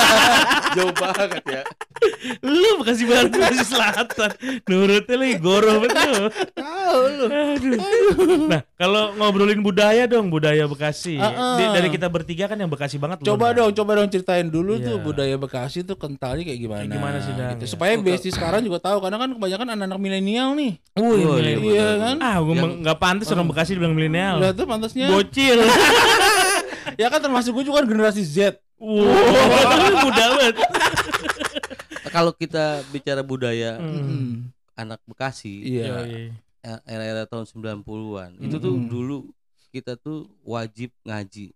Jauh 0.76 0.94
banget 0.94 1.44
ya. 1.46 1.62
Lu 2.40 2.80
Bekasi 2.80 3.04
Barat 3.04 3.30
Bekasi 3.30 3.66
Selatan. 3.66 4.30
Nurutnya 4.63 5.16
lagi 5.16 5.36
goro 5.38 5.74
betul. 5.80 6.30
Tahu 6.54 7.01
lu. 7.12 7.25
Aduh. 7.28 7.78
Nah, 8.46 8.62
kalau 8.75 9.13
ngobrolin 9.16 9.60
budaya 9.60 10.06
dong, 10.06 10.28
budaya 10.28 10.66
Bekasi. 10.66 11.18
Uh-uh. 11.18 11.58
Di- 11.58 11.72
dari 11.72 11.90
kita 11.90 12.08
bertiga 12.08 12.46
kan 12.46 12.56
yang 12.56 12.70
Bekasi 12.70 12.96
banget 12.96 13.22
lu, 13.22 13.34
Coba 13.34 13.51
dong, 13.51 13.72
coba 13.72 13.92
dong 13.98 14.08
ceritain 14.08 14.46
dulu 14.46 14.78
Iya. 14.78 14.86
tuh 14.86 14.96
budaya 15.00 15.36
Bekasi 15.36 15.82
tuh 15.82 15.96
kentalnya 15.96 16.44
kayak 16.44 16.60
gimana. 16.60 16.82
Kayak 16.84 16.94
gimana 16.94 17.18
sih, 17.20 17.32
gitu. 17.34 17.63
Ya. 17.63 17.68
Supaya 17.68 17.92
Besti 17.98 18.30
sekarang 18.30 18.62
juga 18.62 18.78
tahu 18.78 19.01
karena 19.01 19.18
kan 19.18 19.30
kebanyakan 19.34 19.68
anak-anak 19.74 20.00
milenial 20.00 20.50
nih. 20.54 20.72
Wih, 20.96 21.24
Oh, 21.24 21.36
milenial. 21.36 21.74
Iya 21.74 21.90
kan? 21.98 22.16
Ah, 22.20 22.38
gue 22.40 22.54
Yang- 22.54 22.75
nggak 22.84 22.98
pantas 22.98 23.28
orang 23.30 23.48
Bekasi 23.50 23.72
dibilang 23.75 23.94
milenial. 23.94 24.36
Lah 24.38 24.51
tuh 24.51 24.66
pantasnya. 24.66 25.10
Bocil. 25.10 25.60
ya 27.01 27.08
kan 27.08 27.20
termasuk 27.20 27.51
gue 27.54 27.63
juga 27.66 27.82
kan 27.82 27.88
generasi 27.88 28.22
Z. 28.22 28.58
Wow, 28.82 29.06
muda 30.06 30.25
banget. 30.34 30.56
Kalau 32.12 32.32
kita 32.32 32.63
bicara 32.89 33.22
budaya 33.22 33.80
Hmm. 33.80 34.51
anak 34.74 35.00
Bekasi 35.03 35.63
Iya. 35.63 35.86
Yoi. 35.98 36.36
eh, 36.62 36.80
era-era 36.86 37.25
tahun 37.25 37.48
90-an 37.48 38.38
itu 38.38 38.56
tuh 38.56 38.70
Mm-mm. 38.72 38.86
dulu 38.86 39.18
kita 39.72 39.96
tuh 39.96 40.30
wajib 40.41 40.91
ngaji. 41.01 41.56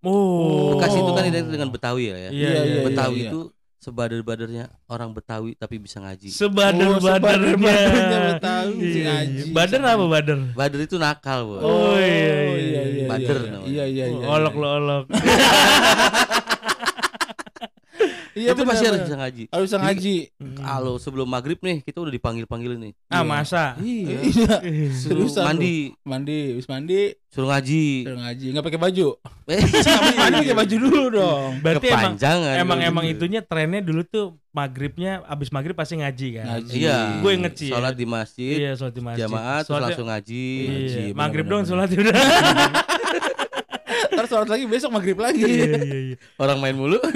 Oh. 0.00 0.72
Bekasi 0.72 0.96
itu 0.96 1.12
kan 1.12 1.24
identik 1.24 1.50
dengan 1.50 1.68
Betawi 1.68 2.04
ya. 2.06 2.16
ya. 2.18 2.30
Iya, 2.30 2.48
iya, 2.48 2.62
iya. 2.62 2.80
Betawi 2.84 3.18
iya. 3.18 3.30
itu 3.32 3.40
sebader-badernya 3.80 4.64
orang 4.86 5.10
Betawi 5.10 5.56
tapi 5.56 5.76
bisa 5.76 5.98
ngaji. 5.98 6.28
Sebadar 6.28 6.84
Oh, 6.86 7.00
Betawi 7.00 7.56
Iya, 7.58 7.80
iya. 8.76 9.02
ngaji. 9.08 9.42
Badar 9.50 9.80
apa 9.82 10.04
badar? 10.06 10.38
Bader 10.52 10.80
itu 10.84 10.96
nakal, 10.96 11.38
Bu. 11.42 11.54
Oh, 11.58 11.96
iya, 11.96 12.04
iya, 12.04 12.32
iya 12.36 12.52
iya. 12.54 12.82
iya. 12.84 13.06
Bader 13.08 13.38
iya. 13.38 13.50
namanya. 13.50 13.68
Iya 13.72 13.84
iya 13.88 14.04
iya. 14.08 14.24
olok 14.28 14.54
lo 14.54 14.68
olok. 14.78 15.04
Iya 18.40 18.50
itu 18.50 18.62
pasti 18.62 18.80
benar, 18.80 18.90
harus 18.90 19.02
bisa 19.04 19.16
ngaji. 19.16 19.42
Harus 19.46 19.66
bisa 19.66 19.78
ngaji. 19.78 20.16
Kalau 20.56 20.94
sebelum 20.96 21.26
maghrib 21.26 21.58
nih 21.58 21.76
kita 21.80 21.98
udah 21.98 22.10
dipanggil 22.10 22.44
panggil 22.44 22.72
nih. 22.74 22.92
Ah 23.06 23.20
masa? 23.20 23.76
Iya. 23.76 24.18
Iya. 24.30 24.56
Suruh 24.90 25.28
Seriusan, 25.28 25.44
mandi, 25.44 25.92
Mandi, 26.00 26.38
habis 26.52 26.66
mandi, 26.66 27.12
suruh 27.28 27.48
ngaji. 27.48 27.86
udah 28.06 28.16
ngaji, 28.24 28.46
nggak 28.50 28.64
pakai 28.64 28.80
baju. 28.80 29.06
Eh, 29.46 29.60
mandi 30.20 30.36
pakai 30.42 30.56
baju 30.56 30.74
dulu 30.78 31.02
dong. 31.12 31.50
Berarti 31.60 31.86
emang 31.88 32.14
emang 32.56 32.78
emang 32.80 33.04
itunya 33.04 33.40
trennya 33.40 33.80
dulu 33.80 34.00
tuh 34.02 34.26
maghribnya 34.50 35.22
abis 35.26 35.50
maghrib 35.50 35.74
pasti 35.74 35.98
ngaji 35.98 36.28
kan. 36.36 36.46
Ngaji. 36.56 36.74
Iya. 36.74 36.98
Gue 37.20 37.32
inget 37.34 37.54
sih. 37.54 37.70
Sholat 37.70 37.94
di 37.94 38.06
masjid, 38.06 38.56
Iya 38.58 38.72
sholat 38.74 38.94
di 38.94 39.02
masjid. 39.02 39.20
jamaah 39.22 39.58
terus 39.60 39.68
Sholatnya- 39.68 39.84
langsung 39.86 40.06
ngaji. 40.08 40.46
Iya. 40.48 40.70
Ngaji, 40.70 41.04
Maghrib 41.14 41.46
dong 41.46 41.62
sholat 41.62 41.88
udah. 41.90 42.14
Ntar 44.20 44.28
sholat 44.28 44.52
lagi 44.52 44.68
besok 44.68 44.92
maghrib 44.92 45.16
lagi. 45.16 45.40
iya 45.40 45.80
iya 45.80 45.98
iya. 46.12 46.16
Orang 46.36 46.60
main 46.60 46.76
mulu. 46.76 47.00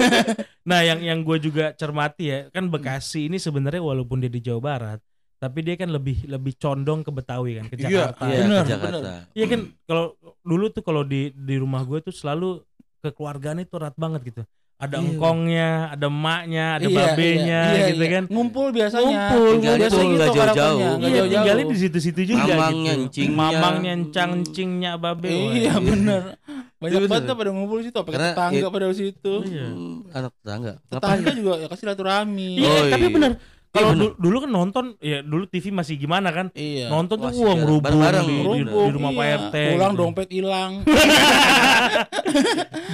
Nah, 0.65 0.81
yang 0.81 0.97
yang 0.97 1.21
gue 1.21 1.37
juga 1.37 1.77
cermati 1.77 2.33
ya, 2.33 2.39
kan 2.49 2.65
Bekasi 2.65 3.29
ini 3.29 3.37
sebenarnya 3.37 3.85
walaupun 3.85 4.17
dia 4.17 4.33
di 4.33 4.41
Jawa 4.41 4.57
Barat, 4.57 4.99
tapi 5.37 5.61
dia 5.61 5.77
kan 5.77 5.93
lebih 5.93 6.25
lebih 6.25 6.57
condong 6.57 7.05
ke 7.05 7.13
Betawi 7.13 7.61
kan, 7.61 7.69
ke 7.69 7.77
Iya, 7.77 7.85
Jakarta. 8.09 8.23
Iya, 8.25 8.39
Bener, 8.41 8.57
ke 8.57 8.69
Jakarta. 8.73 9.09
Iya 9.37 9.45
kan 9.45 9.61
kalau 9.85 10.05
dulu 10.41 10.65
tuh 10.73 10.81
kalau 10.81 11.05
di 11.05 11.29
di 11.37 11.61
rumah 11.61 11.85
gue 11.85 12.01
tuh 12.01 12.09
selalu 12.09 12.65
kekeluargaan 13.05 13.61
itu 13.61 13.77
erat 13.77 13.93
banget 13.93 14.21
gitu. 14.25 14.41
Ada 14.75 14.99
Iya. 14.99 15.05
engkongnya, 15.07 15.69
ada 15.95 16.07
emaknya, 16.11 16.65
ada 16.75 16.87
Iya, 16.89 16.97
babenya 16.99 17.45
iya, 17.47 17.61
iya, 17.79 17.87
gitu 17.93 18.03
iya. 18.03 18.11
kan. 18.11 18.23
Ngumpul 18.27 18.67
biasanya. 18.75 19.07
Ngumpul, 19.31 19.53
biasanya 19.63 19.87
tuh 19.87 20.01
gitu 20.03 20.25
jauh-jauh. 20.35 20.79
Iya, 20.99 21.21
tinggalnya 21.31 21.65
di 21.69 21.77
situ-situ 21.79 22.21
juga 22.27 22.53
Mamangnya, 22.57 22.93
gitu. 23.07 23.31
Mamangnya, 23.31 23.91
encang, 23.95 24.31
encingnya, 24.43 24.91
babe. 24.99 25.29
Iya 25.31 25.77
wah. 25.77 25.79
bener. 25.79 26.21
Banyak 26.75 26.97
Iya, 26.97 27.07
banget 27.07 27.23
tuh 27.25 27.35
pada 27.35 27.49
ngumpul 27.49 27.79
situ. 27.79 27.95
Apa 27.95 28.09
Karena 28.11 28.35
tetangga 28.35 28.67
it- 28.67 28.69
pada 28.69 28.85
di 28.85 28.93
situ. 28.93 29.33
Iya. 29.43 29.67
Hmm, 29.67 29.97
anak 30.11 30.31
tetangga. 30.37 30.73
Tetangga 30.85 31.31
juga 31.31 31.51
ya 31.55 31.67
kasih 31.67 31.79
silaturahmi. 31.81 32.49
Iya, 32.59 32.69
Oh, 32.69 32.83
tapi 32.91 33.05
iya. 33.07 33.13
bener. 33.13 33.31
Kalau 33.71 33.91
bener. 33.91 34.07
du- 34.07 34.15
dulu 34.17 34.35
kan 34.39 34.49
nonton, 34.49 34.85
ya 34.99 35.19
dulu 35.19 35.43
TV 35.45 35.67
masih 35.67 35.95
gimana 35.95 36.31
kan? 36.31 36.47
Iya. 36.51 36.87
Nonton 36.87 37.15
tuh 37.17 37.27
ngerubung 37.31 37.83
bareng-bareng, 37.83 38.23
di, 38.23 38.35
di- 38.39 38.67
di 38.67 38.91
rumah 38.91 39.11
Pak 39.11 39.25
iya. 39.25 39.37
RT. 39.37 39.55
Pulang 39.75 39.91
gitu. 39.91 39.99
dompet 39.99 40.27
hilang. 40.31 40.71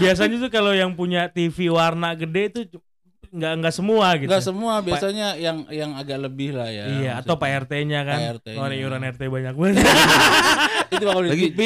Biasanya 0.01 0.35
tuh 0.39 0.50
kalau 0.50 0.71
yang 0.73 0.93
punya 0.93 1.27
TV 1.27 1.69
warna 1.69 2.13
gede 2.13 2.41
itu 2.47 2.59
nggak 3.31 3.53
nggak 3.63 3.73
semua 3.73 4.07
gitu. 4.19 4.27
Enggak 4.27 4.43
semua 4.43 4.73
biasanya 4.81 5.27
yang 5.38 5.63
yang 5.69 5.95
agak 5.95 6.19
lebih 6.19 6.51
lah 6.51 6.67
ya. 6.67 6.85
Iya, 6.91 7.11
atau 7.17 7.35
Pak 7.35 7.50
RT-nya 7.63 8.03
kan. 8.03 8.19
Pak 8.19 8.29
RT-nya. 8.41 8.55
Kalau 8.57 8.67
ada 8.67 8.75
iuran 8.75 9.01
RT 9.05 9.21
banyak 9.23 9.55
banget. 9.55 9.75
Itu 10.91 11.05
di 11.07 11.29
Lagi- 11.29 11.51
TV. 11.53 11.59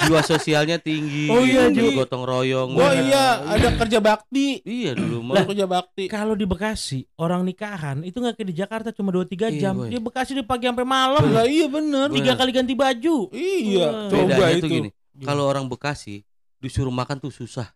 Jiwa 0.00 0.20
sosialnya 0.22 0.76
tinggi. 0.76 1.28
Oh 1.28 1.40
iya, 1.40 1.68
jiwa 1.68 1.92
Ji. 1.92 1.96
gotong 1.96 2.24
royong. 2.24 2.72
Oh 2.72 2.92
iya, 2.94 3.44
ada 3.44 3.68
kerja 3.76 4.00
bakti. 4.00 4.64
Iya 4.64 4.96
dulu 4.96 5.20
mah. 5.22 5.44
kerja 5.44 5.66
bakti. 5.66 6.04
kalau 6.08 6.32
di 6.32 6.44
Bekasi 6.44 7.04
orang 7.14 7.44
nikahan 7.44 8.00
itu 8.00 8.16
nggak 8.16 8.34
kayak 8.34 8.48
di 8.48 8.56
Jakarta 8.56 8.88
cuma 8.90 9.12
2-3 9.12 9.28
Iya, 9.52 9.60
jam. 9.60 9.74
boy. 9.76 9.88
Di 9.88 9.98
Bekasi 10.00 10.32
di 10.32 10.42
pagi 10.42 10.64
sampai 10.66 10.84
malam. 10.84 11.22
Lah 11.26 11.44
iya 11.44 11.66
bener. 11.66 12.08
Tiga 12.10 12.32
kali 12.34 12.50
ganti 12.50 12.72
baju. 12.72 13.28
Iya, 13.30 13.86
Wah. 13.86 14.08
coba 14.08 14.24
Bedanya 14.26 14.56
itu. 14.56 14.62
tuh 14.62 14.70
gini. 14.70 14.88
Kalau 15.20 15.44
orang 15.44 15.64
Bekasi 15.66 16.24
disuruh 16.56 16.92
makan 16.92 17.16
tuh 17.18 17.30
susah. 17.30 17.68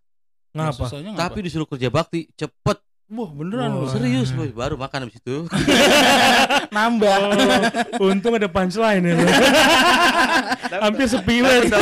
Ngapa? 0.54 0.86
Tapi 1.12 1.38
disuruh 1.42 1.66
kerja 1.66 1.88
bakti 1.88 2.30
cepet. 2.32 2.78
Wah 3.06 3.30
beneran 3.30 3.70
Wah. 3.70 3.80
lu. 3.80 3.86
Serius 3.88 4.30
boy. 4.30 4.48
Baru 4.50 4.74
makan 4.74 5.04
habis 5.04 5.16
itu. 5.16 5.44
Nambah. 6.76 7.18
Oh, 7.98 8.08
untung 8.08 8.34
ada 8.34 8.46
punchline 8.46 9.04
ya. 9.04 9.14
Hampir 10.84 11.06
sepilet. 11.06 11.68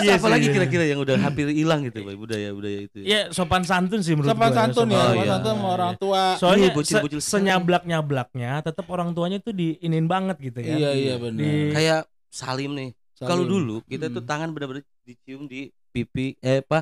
Iya 0.00 0.16
Apa 0.16 0.32
lagi 0.32 0.48
sih. 0.48 0.54
kira-kira 0.56 0.82
yang 0.82 0.98
udah 0.98 1.12
hampir 1.20 1.52
hilang 1.52 1.84
gitu 1.84 2.00
boy 2.00 2.16
budaya-budaya 2.16 2.88
itu. 2.88 3.04
Ya 3.04 3.28
sopan 3.30 3.60
santun 3.62 4.00
sih 4.00 4.16
menurut 4.16 4.32
Sopan 4.32 4.48
gua 4.48 4.56
santun 4.56 4.86
ya, 4.88 4.96
Oh, 4.96 5.02
sopan 5.04 5.18
iya. 5.20 5.28
santun 5.28 5.52
sama 5.52 5.68
orang 5.68 5.92
tua. 5.94 6.22
Soalnya 6.40 6.66
Iya, 6.66 6.74
bocil-bocil 6.74 7.20
se- 7.20 7.22
sekarang. 7.22 7.36
senyablak-nyablaknya 7.36 8.50
tetap 8.64 8.86
orang 8.88 9.12
tuanya 9.12 9.38
tuh 9.38 9.52
diinin 9.52 10.08
banget 10.08 10.40
gitu 10.40 10.58
kan. 10.58 10.72
Iya 10.72 10.90
iya 10.96 11.14
benar. 11.20 11.44
Di- 11.44 11.70
Kayak 11.70 12.00
Salim 12.26 12.72
nih. 12.72 12.90
Kalau 13.20 13.44
dulu 13.44 13.84
kita 13.84 14.08
tuh 14.08 14.24
Hmm. 14.24 14.30
tangan 14.32 14.48
benar-benar 14.50 14.82
dicium 15.04 15.44
di 15.44 15.60
pipi 15.86 16.32
eh 16.40 16.64
apa 16.64 16.80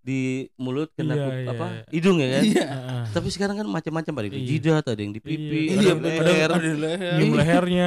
di 0.00 0.20
mulut 0.56 0.88
kena 0.92 1.12
Iya, 1.12 1.22
kup- 1.22 1.36
iya. 1.36 1.50
apa 1.52 1.66
hidung 1.88 2.16
ya 2.16 2.28
kan. 2.30 2.42
Iya. 2.42 2.66
Heeh. 2.66 3.02
Tapi 3.10 3.28
sekarang 3.28 3.56
kan 3.56 3.66
macam-macam 3.66 4.12
ada 4.14 4.24
yang 4.24 4.32
di 4.32 4.40
Iya. 4.40 4.50
jidat, 4.50 4.84
ada 4.86 5.00
yang 5.00 5.12
di 5.12 5.20
pipi, 5.20 5.60
Iya, 5.60 5.70
ada 5.70 5.76
Iya 5.76 5.86
yang 5.86 6.00
di 6.00 6.10
leher. 6.10 6.48
Ada 6.50 6.60
di 6.64 6.78
leher. 6.78 7.12
Nyium 7.14 7.32
lehernya. 7.34 7.86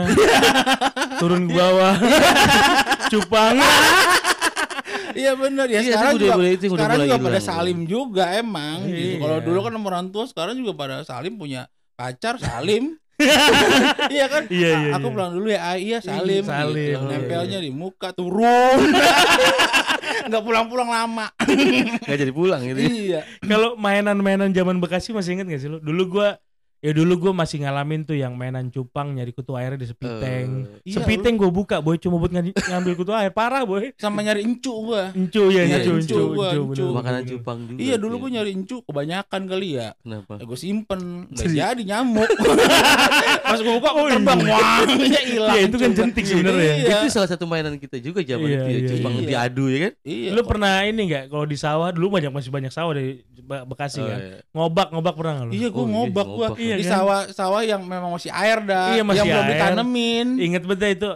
turun 1.20 1.41
ke 1.46 1.53
bawah. 1.53 1.96
Cupang. 3.08 3.55
Iya 5.13 5.38
benar 5.38 5.70
ya. 5.70 5.77
Iya, 5.77 5.93
sekarang 5.93 6.13
itu 6.13 6.25
juga, 6.25 6.34
itu 6.41 6.65
udah 6.65 6.74
sekarang 6.74 6.98
mulai 6.98 7.05
juga 7.05 7.13
hilang. 7.13 7.27
pada 7.29 7.39
salim 7.39 7.79
juga 7.86 8.24
emang. 8.34 8.77
gitu. 8.84 8.98
Iya. 8.98 9.17
Kalau 9.22 9.38
dulu 9.41 9.60
kan 9.62 9.72
sama 9.72 9.88
orang 9.88 10.08
tua, 10.10 10.24
sekarang 10.25 10.53
juga 10.58 10.72
pada 10.74 10.96
salim 11.05 11.34
punya 11.38 11.62
pacar 11.93 12.36
salim. 12.41 12.98
Iya 14.15 14.25
kan? 14.25 14.43
Iya, 14.50 14.70
iya, 14.74 14.91
Aku 14.98 15.08
iya. 15.10 15.13
pulang 15.13 15.32
dulu 15.38 15.48
ya, 15.53 15.62
ah, 15.62 15.77
iya 15.77 15.98
salim. 16.01 16.43
salim, 16.43 16.75
gitu. 16.75 16.98
iya. 16.98 16.98
Nempelnya 17.00 17.60
di 17.62 17.72
muka 17.72 18.10
turun. 18.12 18.79
Nggak 20.29 20.43
pulang-pulang 20.43 20.89
lama. 20.89 21.27
Nggak 22.03 22.17
jadi 22.17 22.34
pulang 22.34 22.62
gitu. 22.65 22.79
iya. 22.84 23.22
Kalau 23.46 23.75
mainan-mainan 23.77 24.51
zaman 24.51 24.82
Bekasi 24.82 25.13
masih 25.13 25.38
inget 25.39 25.48
gak 25.48 25.62
sih 25.62 25.70
lu? 25.70 25.77
Dulu 25.79 26.20
gua 26.20 26.39
ya 26.83 26.91
dulu 26.91 27.13
gua 27.17 27.33
masih 27.33 27.63
ngalamin 27.63 28.03
tuh 28.03 28.13
yang 28.13 28.33
mainan 28.33 28.67
cupang 28.67 29.09
nyari 29.09 29.31
kutu 29.31 29.53
airnya 29.53 29.79
di 29.79 29.87
sepiteng. 29.87 30.67
Eh, 30.75 30.83
Iya, 30.83 30.99
sepiteng 30.99 31.33
gua 31.33 31.47
buka 31.49 31.79
boy 31.79 31.95
cuma 31.95 32.17
buat 32.17 32.29
ng- 32.29 32.51
ngambil 32.69 32.93
kutu 32.93 33.11
air 33.11 33.31
parah 33.31 33.63
boy. 33.63 33.95
Sama 33.95 34.19
nyari 34.19 34.43
encu 34.43 34.75
gua. 34.83 35.09
Encu 35.11 35.47
ya, 35.47 35.63
Iya, 35.63 35.79
encu, 35.79 35.91
encu 35.95 36.13
encu, 36.13 36.19
gua, 36.29 36.49
encu, 36.49 36.61
encu. 36.61 36.83
bener, 36.83 36.93
makanan 36.93 37.21
cupang 37.25 37.57
juga. 37.65 37.79
Iya 37.79 37.95
dulu 37.95 38.11
tuh. 38.11 38.19
gua 38.19 38.29
nyari 38.31 38.51
encu 38.51 38.75
kebanyakan 38.83 39.41
kali 39.45 39.67
ya. 39.73 39.87
Kenapa? 39.97 40.33
Ya, 40.35 40.43
gue 40.43 40.59
simpen 40.59 41.01
nggak 41.25 41.39
Serius? 41.39 41.55
jadi 41.57 41.81
nyamuk 41.85 42.27
pas 43.45 43.57
gue 43.57 43.73
buka 43.73 43.89
Oh, 43.93 44.09
terbang 44.09 44.39
iya. 44.41 44.51
wah 44.51 44.79
ya 44.99 45.21
hilang 45.23 45.53
Iya, 45.53 45.61
itu 45.63 45.77
kan 45.77 45.91
jentik 45.93 46.23
sebenarnya. 46.23 46.73
iya. 46.75 46.97
Itu 46.97 47.07
salah 47.09 47.29
satu 47.29 47.45
mainan 47.45 47.77
kita 47.77 47.95
juga 47.97 48.19
zaman 48.19 48.43
Iya, 48.43 48.57
itu 48.57 48.65
ya, 48.65 48.73
iya, 48.75 48.89
cupang 48.89 49.13
iya. 49.15 49.27
diadu 49.29 49.65
ya 49.65 49.77
kan? 49.79 49.93
iya 50.03 50.29
Lu 50.31 50.41
pernah 50.43 50.73
ini 50.83 51.01
nggak 51.05 51.23
kalau 51.27 51.45
di 51.45 51.55
sawah 51.55 51.89
dulu 51.89 52.07
banyak 52.11 52.27
masih 52.29 52.49
banyak 52.49 52.69
sawah 52.69 52.93
di 52.93 53.21
Be- 53.35 53.65
Bekasi 53.65 53.99
Oh, 53.99 54.05
kan. 54.05 54.19
iya. 54.19 54.37
Ngobak 54.49 54.87
ngobak 54.89 55.13
pernah 55.13 55.33
nggak 55.35 55.47
lu? 55.47 55.51
iya 55.53 55.67
gue 55.67 55.75
Oh, 55.75 55.85
iya, 55.85 55.93
ngobak 55.93 56.25
gua 56.25 56.47
ngobak. 56.49 56.57
Iya, 56.74 56.80
di 56.80 56.86
kan? 56.86 56.94
sawah 56.96 57.20
sawah 57.30 57.62
yang 57.62 57.82
memang 57.82 58.10
masih 58.10 58.30
air 58.30 58.58
dah 58.60 58.92
Iya, 58.92 59.03
masih 59.03 59.20
yang 59.20 59.27
belum 59.30 59.46
ditanemin 59.48 60.27
Ingat 60.38 60.63
betul 60.63 60.89
itu 60.89 61.10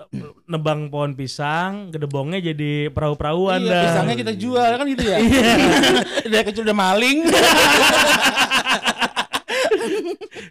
nebang 0.45 0.87
pohon 0.87 1.11
pisang, 1.11 1.89
gedebongnya 1.89 2.39
jadi 2.39 2.87
perahu-perahuan 2.89 3.59
iya 3.59 3.69
dah. 3.69 3.83
pisangnya 3.83 4.15
kita 4.15 4.33
jual 4.33 4.69
kan 4.71 4.85
gitu 4.85 5.03
ya 5.03 5.17
Iya. 5.27 5.51
dari 6.31 6.43
kecil 6.45 6.63
udah 6.63 6.77
maling 6.77 7.17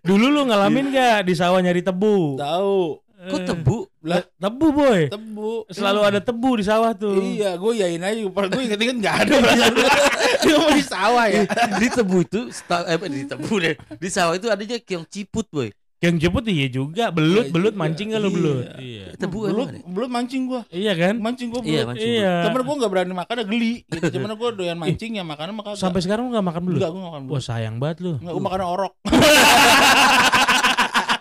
Dulu 0.03 0.27
lu 0.29 0.43
ngalamin 0.45 0.91
gak 0.91 1.27
di 1.27 1.35
sawah 1.35 1.59
nyari 1.59 1.83
tebu? 1.83 2.37
tahu 2.37 3.03
Kok 3.27 3.37
Eh, 3.37 3.45
tebu? 3.45 3.77
lah 4.01 4.21
Tebu 4.37 4.67
boy. 4.71 5.01
tebu 5.09 5.65
Selalu 5.67 6.01
ada 6.01 6.21
tebu 6.21 6.49
di 6.55 6.63
sawah 6.63 6.93
tuh. 6.93 7.17
iya 7.19 7.55
gue 7.55 7.73
yain 7.75 7.99
aja 7.99 8.23
pas 8.31 8.47
gue 8.47 8.61
inget-inget 8.61 8.97
nggak 8.97 9.15
ada 9.21 9.35
gue 9.35 9.87
dia 10.43 10.57
mau 10.57 10.71
di 10.71 10.81
sawah 10.81 11.27
ya 11.27 11.43
di 11.75 11.87
tebu 11.89 12.17
itu 12.21 12.41
eh, 12.87 12.97
di 13.05 13.23
tebu 13.25 13.53
deh. 13.59 13.75
Di 13.97 14.09
sawah 14.09 14.33
itu 14.33 14.47
adanya 14.47 14.77
yang 14.81 15.05
ciput, 15.05 15.45
boy. 15.49 15.69
Yang 15.97 16.15
jemput 16.23 16.45
iya 16.45 16.69
juga, 16.69 17.09
belut, 17.09 17.43
Iya 17.43 17.51
belut 17.51 17.73
juga. 17.73 17.81
mancing 17.81 18.09
kan 18.13 18.21
lu 18.21 18.23
Iya. 18.23 18.31
belut. 18.31 18.65
Iya. 18.77 19.05
Tebu 19.17 19.37
belum 19.41 19.49
emang 19.49 19.67
ada? 19.67 19.79
belum 19.89 20.11
mancing 20.13 20.43
gue 20.45 20.61
Iya 20.69 20.95
kan? 20.95 21.15
mancing 21.19 21.49
gue 21.49 21.59
Iya, 21.59 21.65
belum 21.73 21.89
mancing. 21.89 22.13
Iya. 22.13 22.33
Cuman 22.45 22.63
gue 22.63 22.77
gak 22.77 22.91
berani 22.93 23.13
makan, 23.17 23.33
ada 23.33 23.45
geli 23.45 23.75
gitu. 23.83 24.07
Cuman 24.13 24.31
gue 24.31 24.49
doyan 24.61 24.77
mancing 24.77 25.11
ya 25.15 25.25
makannya 25.25 25.55
makan 25.57 25.73
Sampai 25.75 25.99
sekarang 25.99 26.29
lu 26.29 26.31
gak 26.31 26.45
makan 26.45 26.63
belut? 26.63 26.79
Enggak, 26.79 26.91
gue 26.93 27.01
gak 27.01 27.11
makan 27.11 27.23
Wah 27.23 27.29
belut 27.33 27.43
sayang 27.43 27.77
banget 27.81 27.97
lu. 28.05 28.13
Enggak, 28.21 28.31
gue 28.31 28.43
makan 28.45 28.61
orok 28.63 28.93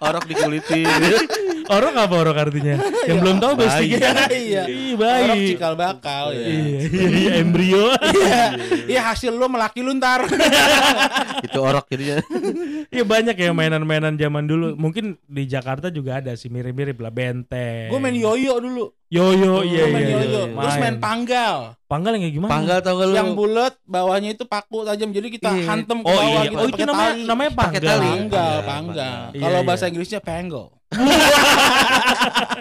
Orok 0.05 0.27
dikulitin. 0.27 0.85
Orok 1.65 1.95
apa 1.95 2.13
orok 2.15 2.37
artinya? 2.39 2.75
Yang 3.03 3.17
belum 3.19 3.37
tahu 3.37 3.53
Bayi. 3.55 3.63
besti 3.63 3.83
Iya 3.87 4.11
Iya 4.29 4.63
Orok 4.95 5.35
bayi. 5.35 5.47
cikal 5.49 5.73
bakal 5.73 6.23
ya 6.31 6.45
Iya, 6.45 6.79
iya, 6.83 7.07
iya, 7.09 7.31
embrio. 7.37 7.85
Iya 8.05 8.43
Iya 8.85 9.01
hasil 9.03 9.31
lo 9.31 9.47
melaki 9.47 9.81
lu 9.81 9.93
ntar 9.93 10.29
itu 11.45 11.59
orok 11.59 11.85
jadinya. 11.87 12.21
Iya 12.87 13.03
banyak 13.03 13.35
ya 13.35 13.49
mainan-mainan 13.51 14.13
zaman 14.13 14.45
dulu. 14.45 14.73
Mungkin 14.75 15.17
di 15.23 15.45
Jakarta 15.45 15.89
juga 15.89 16.17
ada 16.17 16.33
sih 16.33 16.47
mirip-mirip 16.47 16.95
lah 16.95 17.09
benteng. 17.09 17.89
Gue 17.89 17.99
main 17.99 18.13
yoyo 18.13 18.57
dulu 18.57 18.85
Yoyo, 19.05 19.61
iya 19.61 19.85
iya. 19.85 20.17
yoyo 20.17 20.41
iya. 20.43 20.57
Terus 20.59 20.75
main 20.77 20.97
panggal 20.97 21.77
panggal 21.85 22.11
yang 22.11 22.23
kayak 22.25 22.35
gimana? 22.35 22.51
Panggal 22.51 22.77
tau 22.81 22.93
gak 22.95 23.05
lu? 23.05 23.13
Yang 23.13 23.29
bulat 23.31 23.73
bawahnya 23.85 24.29
itu 24.31 24.43
paku 24.43 24.81
tajam 24.81 25.09
Jadi 25.09 25.27
kita 25.31 25.49
Iya. 25.51 25.65
hantem 25.67 25.97
ke 26.01 26.05
Oh 26.05 26.11
bawah 26.11 26.25
iya, 26.25 26.41
gitu 26.43 26.57
oh 26.57 26.67
itu 26.67 26.83
namanya 26.83 27.11
tali. 27.13 27.23
namanya 27.23 27.51
panggal. 27.53 27.81
tali. 27.81 27.85
Panggal, 27.85 28.17
Panggal, 28.17 28.55
panggal. 28.65 29.19
Kalau 29.35 29.59
Iya, 29.61 29.67
bahasa 29.67 29.83
iya. 29.83 29.89
Inggrisnya 29.89 30.19
pangle 30.19 30.65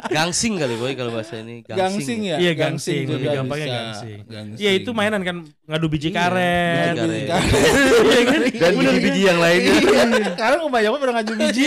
Gangsing 0.06 0.54
kali 0.56 0.74
boy 0.76 0.92
kalau 0.94 1.10
bahasa 1.10 1.40
ini. 1.40 1.64
Gangsing 1.64 2.20
ya 2.24 2.36
Iya, 2.38 2.52
gangsing, 2.54 3.02
juga 3.02 3.14
lebih 3.16 3.28
gampangnya 3.34 3.66
bisa. 3.66 3.74
gangsing. 3.74 4.18
Gangsing. 4.24 4.60
Iya 4.60 4.70
itu 4.76 4.90
mainan 4.90 5.22
kan 5.22 5.36
ngadu 5.64 5.86
biji 5.88 6.08
Iya, 6.08 6.16
karet. 6.20 6.94
biji 6.94 7.02
Biji 7.04 7.24
karet. 7.26 7.50
Iya 8.04 8.22
kan? 8.22 8.40
Dan 8.54 8.72
biji-biji 8.76 9.20
yang 9.24 9.38
lainnya. 9.38 9.72
Iya, 9.74 10.04
Sekarang 10.30 10.58
kebanyakan 10.62 10.98
pada 10.98 11.12
ngaju 11.14 11.32
biji. 11.36 11.64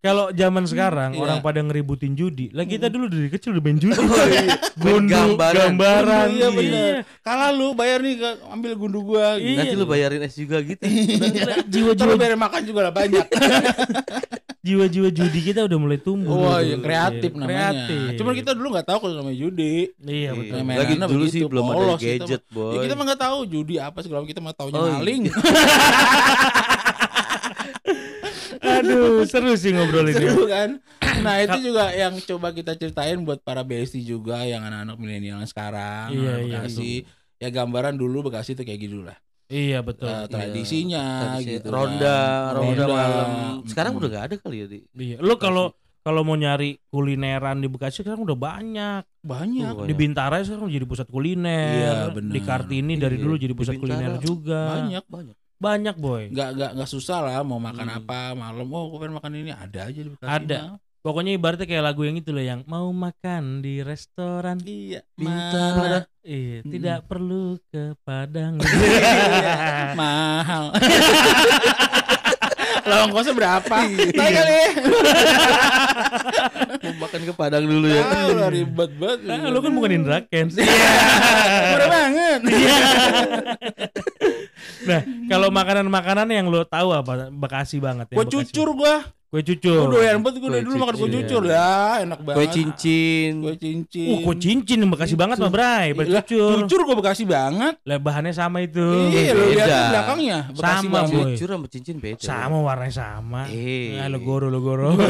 Kalau 0.00 0.24
zaman 0.32 0.64
sekarang 0.64 1.10
Iya. 1.12 1.20
orang 1.20 1.38
pada 1.40 1.60
ngeributin 1.60 2.12
judi. 2.12 2.48
Lah 2.50 2.64
kita 2.64 2.88
dulu 2.88 3.06
dari 3.06 3.28
kecil 3.28 3.52
udah 3.52 3.62
main 3.62 3.76
judi. 3.76 3.92
Main 3.92 4.48
Gundu, 4.74 5.12
gambaran. 5.12 5.76
gambaran. 5.76 6.26
Iya, 6.30 6.38
Iya. 6.42 6.48
bener. 6.50 6.92
Kalah 7.20 7.50
lu 7.50 7.70
bayar 7.72 8.00
nih 8.00 8.14
ambil 8.48 8.72
gundu 8.74 9.00
gua 9.04 9.36
gitu. 9.36 9.52
Iya. 9.52 9.58
Nanti 9.60 9.74
lu 9.76 9.86
bayarin 9.86 10.22
es 10.22 10.34
juga 10.34 10.58
gitu. 10.60 10.80
Jiwa-jiwa 11.68 12.14
bayar 12.16 12.36
makan 12.36 12.62
juga 12.64 12.80
lah 12.82 12.94
banyak. 12.94 13.26
jiwa-jiwa 14.62 15.08
judi 15.10 15.40
kita 15.42 15.66
udah 15.66 15.74
mulai 15.74 15.98
tumbuh. 15.98 16.38
Wah, 16.38 16.58
dulu. 16.58 16.70
ya 16.70 16.76
kreatif 16.78 17.30
Iya, 17.30 17.38
namanya. 17.38 17.58
Kreatif. 17.58 17.98
Cuman 18.14 18.32
kita 18.32 18.50
dulu 18.54 18.66
nggak 18.70 18.86
tahu 18.86 18.98
kalau 19.00 19.14
namanya 19.18 19.38
judi. 19.38 19.74
Iya 19.98 20.30
betul. 20.32 20.54
Iya. 20.56 20.78
Lagi 20.78 20.94
dulu 20.94 21.06
begitu, 21.20 21.32
sih 21.32 21.40
belum 21.44 21.64
ada 21.64 21.82
kita 21.92 21.98
gadget, 21.98 22.42
Ya, 22.42 22.54
boy. 22.54 22.74
kita 22.80 22.94
mah 22.94 23.04
nggak 23.04 23.20
tahu 23.20 23.38
judi 23.44 23.74
apa 23.76 23.98
segala 24.00 24.22
kita 24.22 24.38
mah 24.38 24.54
taunya 24.54 24.74
Oh, 24.74 24.86
iya. 24.86 24.94
maling. 24.96 25.22
Aduh, 28.62 29.26
seru 29.26 29.52
sih 29.54 29.74
ngobrolin 29.74 30.14
ya. 30.14 30.20
Seru 30.22 30.46
kan? 30.46 30.78
Nah, 31.20 31.36
itu 31.40 31.58
juga 31.60 31.90
yang 31.90 32.14
coba 32.20 32.54
kita 32.54 32.72
ceritain 32.72 33.18
buat 33.20 33.42
para 33.42 33.60
besti 33.60 34.00
juga 34.00 34.42
yang 34.42 34.62
anak-anak 34.62 34.96
milenial 34.96 35.42
sekarang. 35.44 36.14
Iya, 36.14 36.32
iya, 36.40 36.62
Bekasi. 36.62 36.92
Ya 37.36 37.50
gambaran 37.50 37.98
dulu 37.98 38.30
Bekasi 38.30 38.54
itu 38.54 38.62
kayak 38.62 38.80
gitu 38.80 39.02
lah. 39.02 39.18
Iya 39.52 39.78
betul. 39.80 40.08
Eh, 40.08 40.24
tradisinya 40.26 41.04
Tradisi- 41.36 41.60
gitu. 41.60 41.68
ronda, 41.68 42.16
kan. 42.48 42.56
ronda 42.56 42.82
Ronda. 42.82 42.96
malam. 42.96 43.28
Sekarang 43.68 43.92
udah 43.94 44.08
gak 44.08 44.24
ada 44.24 44.34
kali 44.38 44.56
ya 44.56 44.66
di. 44.66 44.78
Iya. 44.94 45.16
Lu 45.18 45.36
kalau 45.36 45.76
kalau 46.00 46.24
mau 46.24 46.34
nyari 46.34 46.80
kulineran 46.88 47.60
di 47.60 47.68
Bekasi 47.68 48.00
sekarang 48.00 48.24
udah 48.24 48.34
banyak. 48.34 49.02
banyak. 49.22 49.72
Oh, 49.72 49.84
Di 49.84 49.92
Bintara 49.92 50.40
sekarang 50.40 50.66
jadi 50.66 50.82
pusat 50.82 51.06
kuliner. 51.06 51.70
Iya, 51.70 51.94
bener. 52.10 52.32
Di 52.32 52.40
Kartini 52.40 52.96
dari 52.96 53.14
Iya, 53.14 53.22
dulu 53.22 53.34
jadi 53.36 53.52
di 53.52 53.54
pusat 53.54 53.76
Bintara 53.76 54.00
kuliner 54.00 54.12
juga. 54.18 54.60
Banyak. 54.72 55.04
Banyak. 55.06 55.36
Banyak 55.62 55.96
boy. 55.96 56.22
Nggak 56.28 56.48
nggak 56.52 56.70
nggak 56.74 56.90
susah 56.90 57.18
lah 57.20 57.38
mau 57.44 57.60
makan 57.60 57.86
Hmm. 57.86 57.98
apa 58.02 58.18
malam. 58.34 58.66
Oh, 58.66 58.88
gue 58.88 58.98
pengen 58.98 59.14
makan 59.14 59.32
ini 59.36 59.52
ada 59.52 59.80
aja 59.84 60.00
di 60.00 60.10
Bekasi. 60.10 60.26
Ada. 60.28 60.58
mah. 60.66 60.78
Pokoknya 61.02 61.34
ibaratnya 61.34 61.66
kayak 61.66 61.82
lagu 61.82 62.06
yang 62.06 62.14
itu 62.14 62.30
loh 62.30 62.46
yang 62.46 62.62
mau 62.70 62.86
makan 62.94 63.58
di 63.58 63.82
restoran. 63.82 64.62
Iya. 64.62 65.02
Iya, 65.18 66.06
Mm-mm. 66.62 66.70
tidak 66.70 67.10
perlu 67.10 67.58
ke 67.74 67.98
Padang. 68.06 68.62
mahal. 69.98 70.70
Lah 72.86 73.06
ongkosnya 73.06 73.34
berapa? 73.34 73.76
Iya. 73.82 74.14
Tahu 74.14 74.30
kali. 74.30 74.58
Mau 76.82 76.94
makan 77.06 77.20
ke 77.22 77.32
Padang 77.34 77.64
dulu 77.66 77.86
ya. 77.86 78.02
Tahu 78.02 78.30
lah 78.34 78.48
ribet 78.50 78.90
banget. 78.98 79.18
Ah, 79.30 79.48
lu 79.54 79.62
kan 79.62 79.70
bukan 79.70 79.90
Indra 79.94 80.18
Kents. 80.26 80.58
Murah 80.58 81.86
banget. 81.86 82.40
Nah, 84.82 85.00
kalau 85.30 85.48
makanan-makanan 85.54 86.26
yang 86.26 86.50
lo 86.50 86.66
tahu 86.66 86.90
apa 86.90 87.30
Bekasi 87.30 87.78
banget 87.78 88.10
ya. 88.10 88.18
Bekasi. 88.18 88.50
cucur 88.50 88.74
gua. 88.74 89.06
Kue 89.32 89.40
cucur. 89.40 89.88
Gue 89.88 89.96
doyan 89.96 90.20
banget 90.20 90.44
gue 90.44 90.50
dari 90.52 90.60
dulu 90.60 90.76
makan 90.84 90.94
kue 91.00 91.08
cucur. 91.08 91.40
lah, 91.48 92.04
enak 92.04 92.20
banget. 92.20 92.36
Kue 92.36 92.46
cincin. 92.52 93.40
Kue 93.40 93.56
cincin. 93.56 94.08
Uh, 94.12 94.18
kue 94.28 94.36
cincin 94.36 94.76
yang 94.84 94.92
Bekasi 94.92 95.16
banget 95.16 95.40
mah, 95.40 95.48
Bray. 95.48 95.96
Kue 95.96 96.04
Lah, 96.04 96.20
cucur. 96.20 96.68
Cucur 96.68 96.80
gue 96.84 96.96
Bekasi 97.00 97.24
banget. 97.24 97.80
Lah 97.88 97.96
bahannya 97.96 98.36
sama 98.36 98.60
itu. 98.60 98.84
Iya, 99.08 99.32
lu 99.32 99.56
lihat 99.56 99.68
di 99.72 99.84
belakangnya 99.88 100.38
Bekasi 100.52 100.84
Sama, 100.84 100.92
banget. 101.00 101.24
Cucur 101.32 101.48
sama 101.48 101.66
cincin 101.72 101.96
beda. 101.96 102.20
Sama 102.20 102.60
warnanya 102.60 102.92
sama. 102.92 103.48
Eh. 103.48 103.96
Ah, 103.96 104.12
lo 104.12 104.20
goro 104.20 104.52
lo 104.52 104.60
goro. 104.60 105.00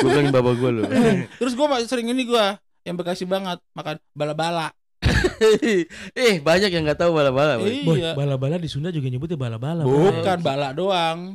Bukan 0.00 0.32
bapak 0.32 0.54
gue 0.56 0.70
loh. 0.72 0.88
Terus 1.36 1.52
gue 1.52 1.66
sering 1.84 2.16
ini 2.16 2.24
gue 2.24 2.44
yang 2.88 2.96
Bekasi 2.96 3.28
banget 3.28 3.60
makan 3.76 4.00
bala-bala. 4.16 4.72
eh 6.22 6.34
banyak 6.38 6.70
yang 6.70 6.82
nggak 6.84 6.98
tahu 6.98 7.12
bala-bala. 7.12 7.58
Boy. 7.58 7.82
Boy, 7.82 7.98
Iya. 7.98 8.12
bala-bala 8.12 8.56
di 8.56 8.66
Sunda 8.66 8.88
juga 8.88 9.06
nyebutnya 9.06 9.36
bala-bala. 9.36 9.82
Bukan 9.82 10.38
bala 10.40 10.70
doang. 10.70 11.34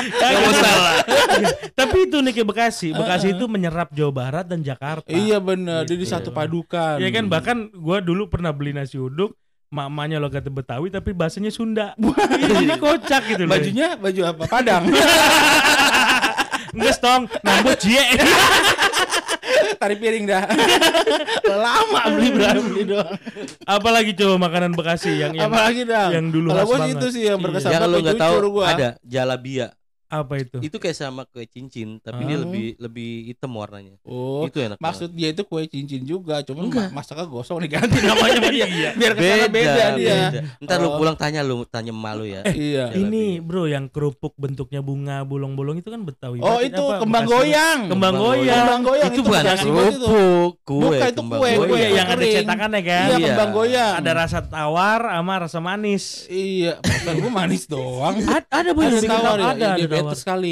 Kamu 0.00 0.50
salah. 0.64 1.04
Tapi 1.70 2.08
itu 2.08 2.16
nih 2.18 2.32
ke 2.32 2.42
Bekasi. 2.42 2.88
Bekasi 2.90 3.36
itu 3.36 3.44
menyerap 3.44 3.92
Jawa 3.92 4.12
Barat 4.12 4.46
dan 4.48 4.60
Jakarta. 4.60 5.08
Iya 5.08 5.36
di 5.84 5.94
Gitu. 5.96 6.08
satu 6.08 6.32
padukan. 6.32 6.96
Iya 6.96 7.10
kan 7.12 7.24
bahkan 7.28 7.68
gua 7.70 8.00
dulu 8.00 8.26
pernah 8.26 8.50
beli 8.50 8.72
nasi 8.72 8.96
uduk 8.96 9.36
mamanya 9.70 10.18
logat 10.18 10.42
Betawi 10.44 10.88
tapi 10.88 11.12
bahasanya 11.12 11.52
Sunda. 11.52 11.92
Ini 11.94 12.74
kocak 12.76 13.22
gitu 13.28 13.44
loh. 13.44 13.52
Bajunya 13.52 13.94
baju 13.94 14.20
apa? 14.26 14.42
Padang. 14.48 14.82
Enggak 16.70 16.94
stong, 16.96 17.26
nambut 17.42 17.76
cie. 17.78 17.98
Tarik 19.80 19.96
piring 19.96 20.28
dah. 20.28 20.44
Lama 21.64 22.00
beli 22.12 22.28
berapa 22.30 22.60
beli 22.60 22.84
doang. 22.84 23.16
Apalagi 23.64 24.12
coba 24.12 24.36
makanan 24.38 24.76
Bekasi 24.76 25.16
yang 25.16 25.32
yang 25.32 25.48
Apalagi 25.48 25.82
dah. 25.82 26.12
yang 26.12 26.28
dulu 26.28 26.52
Kalau 26.52 26.68
banget. 26.76 26.94
itu 26.94 27.06
sih 27.10 27.22
yang 27.24 27.40
Iya. 27.40 27.44
berkesan 27.48 27.70
Yang 27.70 27.80
banget 27.80 27.88
lo 27.88 27.96
kue 27.96 28.04
nggak 28.04 28.20
tahu 28.20 28.34
gua. 28.52 28.66
ada 28.68 28.88
jalabia. 29.02 29.66
Apa 30.10 30.34
itu? 30.36 30.58
Itu 30.60 30.76
kayak 30.76 30.92
sama 30.92 31.22
kue 31.24 31.46
cincin, 31.46 31.96
tapi 31.96 32.24
dia 32.24 32.34
Ah. 32.34 32.42
lebih 32.42 32.74
lebih 32.76 33.10
hitam 33.26 33.50
warnanya. 33.52 33.94
Oh, 34.02 34.42
itu 34.42 34.58
enak. 34.58 34.74
banget. 34.74 34.82
maksud 34.82 35.08
dia 35.10 35.28
itu 35.30 35.42
kue 35.42 35.62
cincin 35.64 36.02
juga, 36.02 36.42
cuman 36.42 36.66
Enggak. 36.66 36.90
ma- 36.90 36.98
masaknya 36.98 37.24
gosong 37.24 37.58
diganti 37.60 37.94
namanya 37.96 38.34
sama 38.36 38.50
dia. 38.50 38.66
Biar 38.98 39.12
ke 39.12 39.20
sana 39.20 39.36
beda, 39.40 39.48
beda, 39.48 39.84
dia. 39.94 40.14
beda. 40.26 40.40
Ntar 40.60 40.76
lu 40.76 40.88
Oh. 40.88 40.96
pulang 40.96 41.14
tanya 41.14 41.40
lu, 41.40 41.62
tanya 41.64 41.92
malu 41.92 42.24
ya. 42.24 42.42
Iya. 42.52 42.90
Ini 42.92 43.38
bro 43.38 43.64
yang 43.64 43.86
kerupuk 43.86 44.34
bentuknya 44.36 44.80
bunga 44.80 45.22
bolong-bolong 45.22 45.78
itu 45.78 45.88
kan 45.88 46.02
Betawi. 46.02 46.40
Oh, 46.40 46.58
banget. 46.58 46.68
itu 46.68 46.82
Apa, 46.82 46.98
kembang 46.98 47.24
Bekasi? 47.24 47.36
goyang. 47.38 47.80
Kembang 47.86 48.14
goyang. 48.16 48.58
Kembang 48.60 48.82
goyang 48.82 49.08
itu 49.08 49.20
bukan 49.22 49.40
banget 49.40 49.56
itu. 49.56 49.70
kerupuk, 49.70 50.52
kue, 50.60 50.80
Bukan, 50.82 50.98
itu 51.00 51.14
kembang 51.16 51.38
kue, 51.38 51.50
kue 51.52 51.76
iya 51.76 51.88
yang 51.92 52.08
ada 52.08 52.24
cetakannya 52.26 52.80
kan. 52.82 53.06
Iya, 53.06 53.14
Iya. 53.14 53.26
kembang 53.28 53.50
goyang. 53.52 53.92
Ada 53.96 54.10
rasa 54.16 54.38
tawar 54.42 55.00
sama 55.06 55.34
rasa 55.38 55.58
manis. 55.58 56.04
Iya, 56.26 56.72
bukan 56.80 57.14
gue 57.16 57.32
manis 57.32 57.62
doang. 57.64 58.16
Ada, 58.20 58.44
ada 58.50 58.70
boy, 58.72 58.82
Ada 58.82 58.96
yang 58.96 59.04
tawar 59.06 59.38
ya, 59.38 59.46
ada, 59.46 59.68
tawar. 60.00 60.10
bete 60.10 60.16
sekali. 60.18 60.50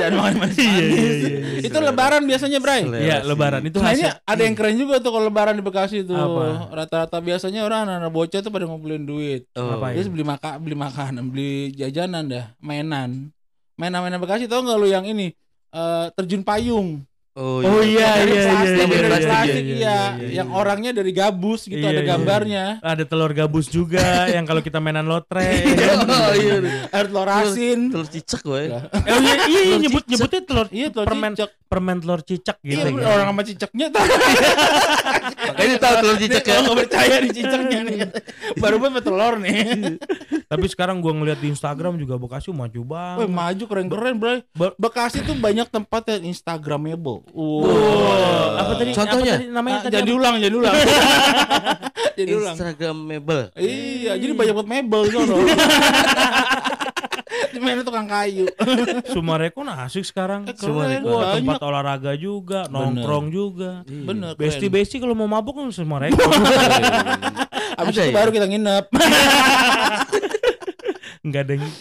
Jangan 0.00 0.14
makan 0.20 0.34
manis. 0.38 0.56
Iya, 0.60 0.68
iya, 0.68 0.84
iya, 0.84 1.10
iya. 1.32 1.38
Itu 1.64 1.78
lebaran 1.80 2.22
biasanya, 2.28 2.58
Bray. 2.60 2.82
Iya, 2.84 3.16
lebaran 3.24 3.62
itu 3.64 3.80
Nah 3.80 3.96
ini 3.96 4.04
hasil. 4.04 4.22
ada 4.28 4.42
yang 4.44 4.54
keren 4.54 4.76
juga 4.76 4.94
tuh 5.00 5.10
kalau 5.16 5.26
lebaran 5.32 5.54
di 5.56 5.64
Bekasi 5.64 6.04
tuh. 6.04 6.14
Apa? 6.14 6.68
Rata-rata 6.70 7.18
biasanya 7.24 7.64
orang 7.64 7.88
anak-anak 7.88 8.12
bocah 8.12 8.40
tuh 8.44 8.52
pada 8.52 8.64
ngumpulin 8.68 9.02
duit. 9.08 9.48
Oh. 9.56 9.80
Terus 9.80 10.08
beli 10.12 10.24
maka 10.24 10.60
beli 10.60 10.76
makanan, 10.76 11.24
beli 11.32 11.72
jajanan 11.72 12.28
dah, 12.28 12.46
mainan. 12.60 13.32
Mainan-mainan 13.74 14.22
Bekasi 14.22 14.46
tau 14.46 14.62
nggak 14.62 14.78
lu 14.78 14.86
yang 14.86 15.02
ini? 15.08 15.34
Eh, 15.74 16.06
terjun 16.14 16.46
payung. 16.46 17.02
Oh, 17.34 17.58
Oh 17.58 17.82
iya 17.82 18.14
Dari 18.14 18.30
iya 18.30 18.38
iya 18.38 18.46
plastik, 18.46 18.70
iya, 18.70 18.86
dari 18.86 18.94
iya, 18.94 19.08
plastik, 19.10 19.26
iya, 19.26 19.58
iya, 19.58 19.74
iya, 19.74 19.98
Yang 20.38 20.48
iya. 20.48 20.54
orangnya 20.54 20.90
dari 20.94 21.10
gabus 21.10 21.66
gitu 21.66 21.82
Iya, 21.82 21.90
ada 21.90 21.98
iya. 21.98 22.08
gambarnya. 22.08 22.64
Ada 22.78 23.04
telur 23.04 23.32
gabus 23.32 23.66
juga 23.66 24.06
yang 24.34 24.46
kalau 24.46 24.62
kita 24.62 24.78
mainan 24.78 25.02
lotre. 25.04 25.42
Oh 25.42 26.30
iya. 26.38 26.86
Ada 26.88 27.06
telur 27.10 27.26
asin. 27.28 27.90
Telur 27.90 28.06
cicak 28.06 28.38
gue. 28.40 28.62
Oh 29.04 29.18
iya, 29.18 29.34
iya, 29.44 29.60
iya 29.60 29.62
Telur 29.66 29.82
nyebut 29.82 29.98
cicak. 30.00 30.10
nyebutnya 30.14 30.40
telur 30.44 30.66
Iya, 30.70 30.86
telur 30.88 31.06
permen 31.06 31.32
cicak. 31.34 31.50
permen 31.66 31.96
telur 31.98 32.20
cicak 32.22 32.56
gitu. 32.62 32.78
Iya, 32.78 32.94
kan. 32.94 33.02
orang 33.04 33.26
sama 33.28 33.42
cicaknya 33.42 33.86
tahu. 33.90 34.06
Makanya 35.44 35.76
tahu 35.76 35.94
telur 35.98 36.16
cicak 36.16 36.38
ya. 36.38 36.46
Kalau 36.46 36.62
nggak 36.64 36.78
percaya 36.80 37.16
di 37.18 37.30
cicaknya 37.32 37.78
nih. 37.82 37.98
Baru 38.54 38.76
banget 38.78 39.02
telur 39.02 39.34
nih. 39.36 39.58
Tapi 40.44 40.66
sekarang 40.68 41.02
gua 41.02 41.12
ngeliat 41.12 41.38
di 41.38 41.50
Instagram 41.50 41.98
juga 41.98 42.14
Bekasi 42.14 42.54
maju 42.54 42.70
Wih, 42.76 42.86
banget. 42.86 43.26
maju 43.28 43.64
keren-keren, 43.66 44.14
Bro. 44.14 44.32
Be- 44.52 44.76
Bekasi 44.76 45.18
tuh 45.20 45.34
banyak 45.34 45.66
tempat 45.66 46.02
yang 46.08 46.30
instagramable. 46.30 47.23
Wow. 47.32 47.64
Apa 48.54 48.72
tadi? 48.76 48.90
Contohnya? 48.92 49.34
Apa 49.34 49.40
tadi 49.40 49.46
namanya 49.48 49.76
Ah, 49.76 49.82
tadi 49.82 49.94
jadi 49.96 50.10
apa? 50.10 50.18
ulang, 50.18 50.34
jadi 50.36 50.54
ulang. 50.54 50.74
jadi 52.18 52.30
ulang. 52.34 52.54
Instagramable. 52.54 53.42
Iya, 53.54 54.12
jadi 54.14 54.32
banyak 54.32 54.52
buat 54.52 54.68
mebel 54.68 55.02
sono. 55.08 55.36
Di 57.54 57.58
mana 57.58 57.82
tukang 57.82 58.06
kayu. 58.06 58.50
Sumarekon 59.14 59.66
asik 59.66 60.02
sekarang. 60.02 60.42
Eh, 60.44 60.54
Wah, 60.66 60.90
banyak. 60.90 61.38
tempat 61.38 61.62
olahraga 61.62 62.12
juga, 62.14 62.66
nongkrong 62.66 63.30
juga. 63.30 63.86
Bener, 63.86 64.34
Besti 64.34 64.66
besti 64.66 64.98
kalau 64.98 65.14
mau 65.14 65.26
mabuk 65.26 65.54
kan 65.54 65.70
Sumarekon. 65.70 66.18
Abis 67.74 67.94
Ada 67.94 68.00
itu 68.00 68.10
ya? 68.10 68.14
baru 68.14 68.30
kita 68.30 68.46
nginep. 68.46 68.84
Enggak 71.24 71.40
ada 71.40 71.52
yang- 71.56 71.72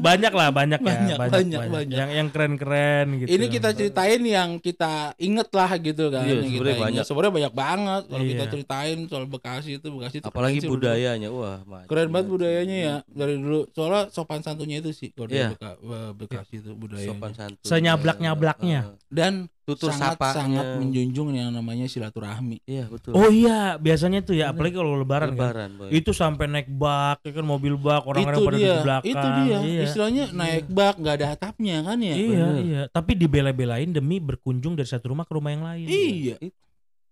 banyak 0.00 0.32
lah, 0.32 0.48
banyak, 0.50 0.80
Banyak, 0.80 1.08
ya, 1.10 1.16
banyak, 1.18 1.62
banyak. 1.68 1.96
Yang 1.96 2.10
yang 2.12 2.28
keren-keren 2.28 3.06
gitu. 3.18 3.28
Ini 3.30 3.44
kita 3.48 3.68
ceritain 3.72 4.22
yang 4.22 4.50
kita 4.58 4.92
inget 5.16 5.48
lah 5.50 5.70
gitu 5.76 6.04
kan. 6.08 6.24
Iya, 6.24 6.42
sebenarnya 6.42 6.78
banyak. 6.80 7.04
Sebenarnya 7.04 7.34
banyak 7.34 7.54
banget 7.54 8.02
kalau 8.06 8.24
Iya. 8.24 8.30
kita 8.32 8.44
ceritain 8.50 8.98
soal 9.06 9.24
Bekasi 9.24 9.70
itu 9.76 9.86
Bekasi 9.88 10.16
itu 10.18 10.26
Apalagi 10.26 10.58
keren 10.58 10.64
sih, 10.64 10.70
budayanya. 10.70 11.28
Wah, 11.28 11.58
maju, 11.64 11.86
Keren 11.86 12.08
banget 12.08 12.28
budayanya 12.30 12.76
ya 12.76 12.94
dari 13.06 13.34
dulu. 13.36 13.66
Soalnya 13.70 14.02
sopan 14.08 14.40
santunnya 14.40 14.78
itu 14.78 14.90
sih 14.90 15.10
kalau 15.10 15.28
Iya. 15.28 15.50
di 15.50 15.54
Beka- 15.54 15.78
Bekasi 16.14 16.54
itu 16.58 16.70
budayanya. 16.72 17.10
Sopan 17.10 17.32
santun. 17.32 17.64
Senyablak-nyablaknya. 17.64 18.80
Eh, 18.90 19.02
Dan 19.08 19.34
Tutur 19.64 19.88
sangat 19.88 20.20
sapanya. 20.20 20.36
sangat 20.36 20.66
menjunjung 20.76 21.32
yang 21.32 21.48
namanya 21.48 21.88
silaturahmi. 21.88 22.60
Iya, 22.64 22.84
betul. 22.84 23.16
Oh 23.16 23.32
iya, 23.32 23.80
biasanya 23.80 24.20
tuh 24.20 24.36
ya, 24.36 24.52
apalagi 24.52 24.76
kalau 24.76 24.92
lebaran, 24.92 25.32
kan. 25.32 25.40
Lebaran, 25.40 25.70
Boy. 25.72 25.88
Itu 25.88 26.12
sampai 26.12 26.44
naik 26.44 26.68
bak, 26.68 27.24
ya 27.24 27.32
kan 27.32 27.46
mobil 27.46 27.72
bak, 27.74 28.04
orang-orang 28.04 28.44
pada 28.44 28.58
dia, 28.60 28.68
di 28.68 28.84
belakang. 28.84 29.08
itu 29.08 29.26
dia. 29.40 29.58
Iya. 29.60 29.82
Istilahnya 29.88 30.24
naik 30.30 30.64
bak 30.68 30.94
nggak 31.00 31.14
ada 31.18 31.26
atapnya 31.34 31.76
kan 31.82 31.98
ya. 31.98 32.14
Iya, 32.14 32.28
Bener. 32.28 32.54
iya. 32.62 32.82
Tapi 32.88 33.12
dibela-belain 33.14 33.90
demi 33.90 34.22
berkunjung 34.22 34.78
dari 34.78 34.86
satu 34.86 35.10
rumah 35.10 35.26
ke 35.26 35.32
rumah 35.34 35.50
yang 35.50 35.64
lain. 35.64 35.86
Iya. 35.86 36.36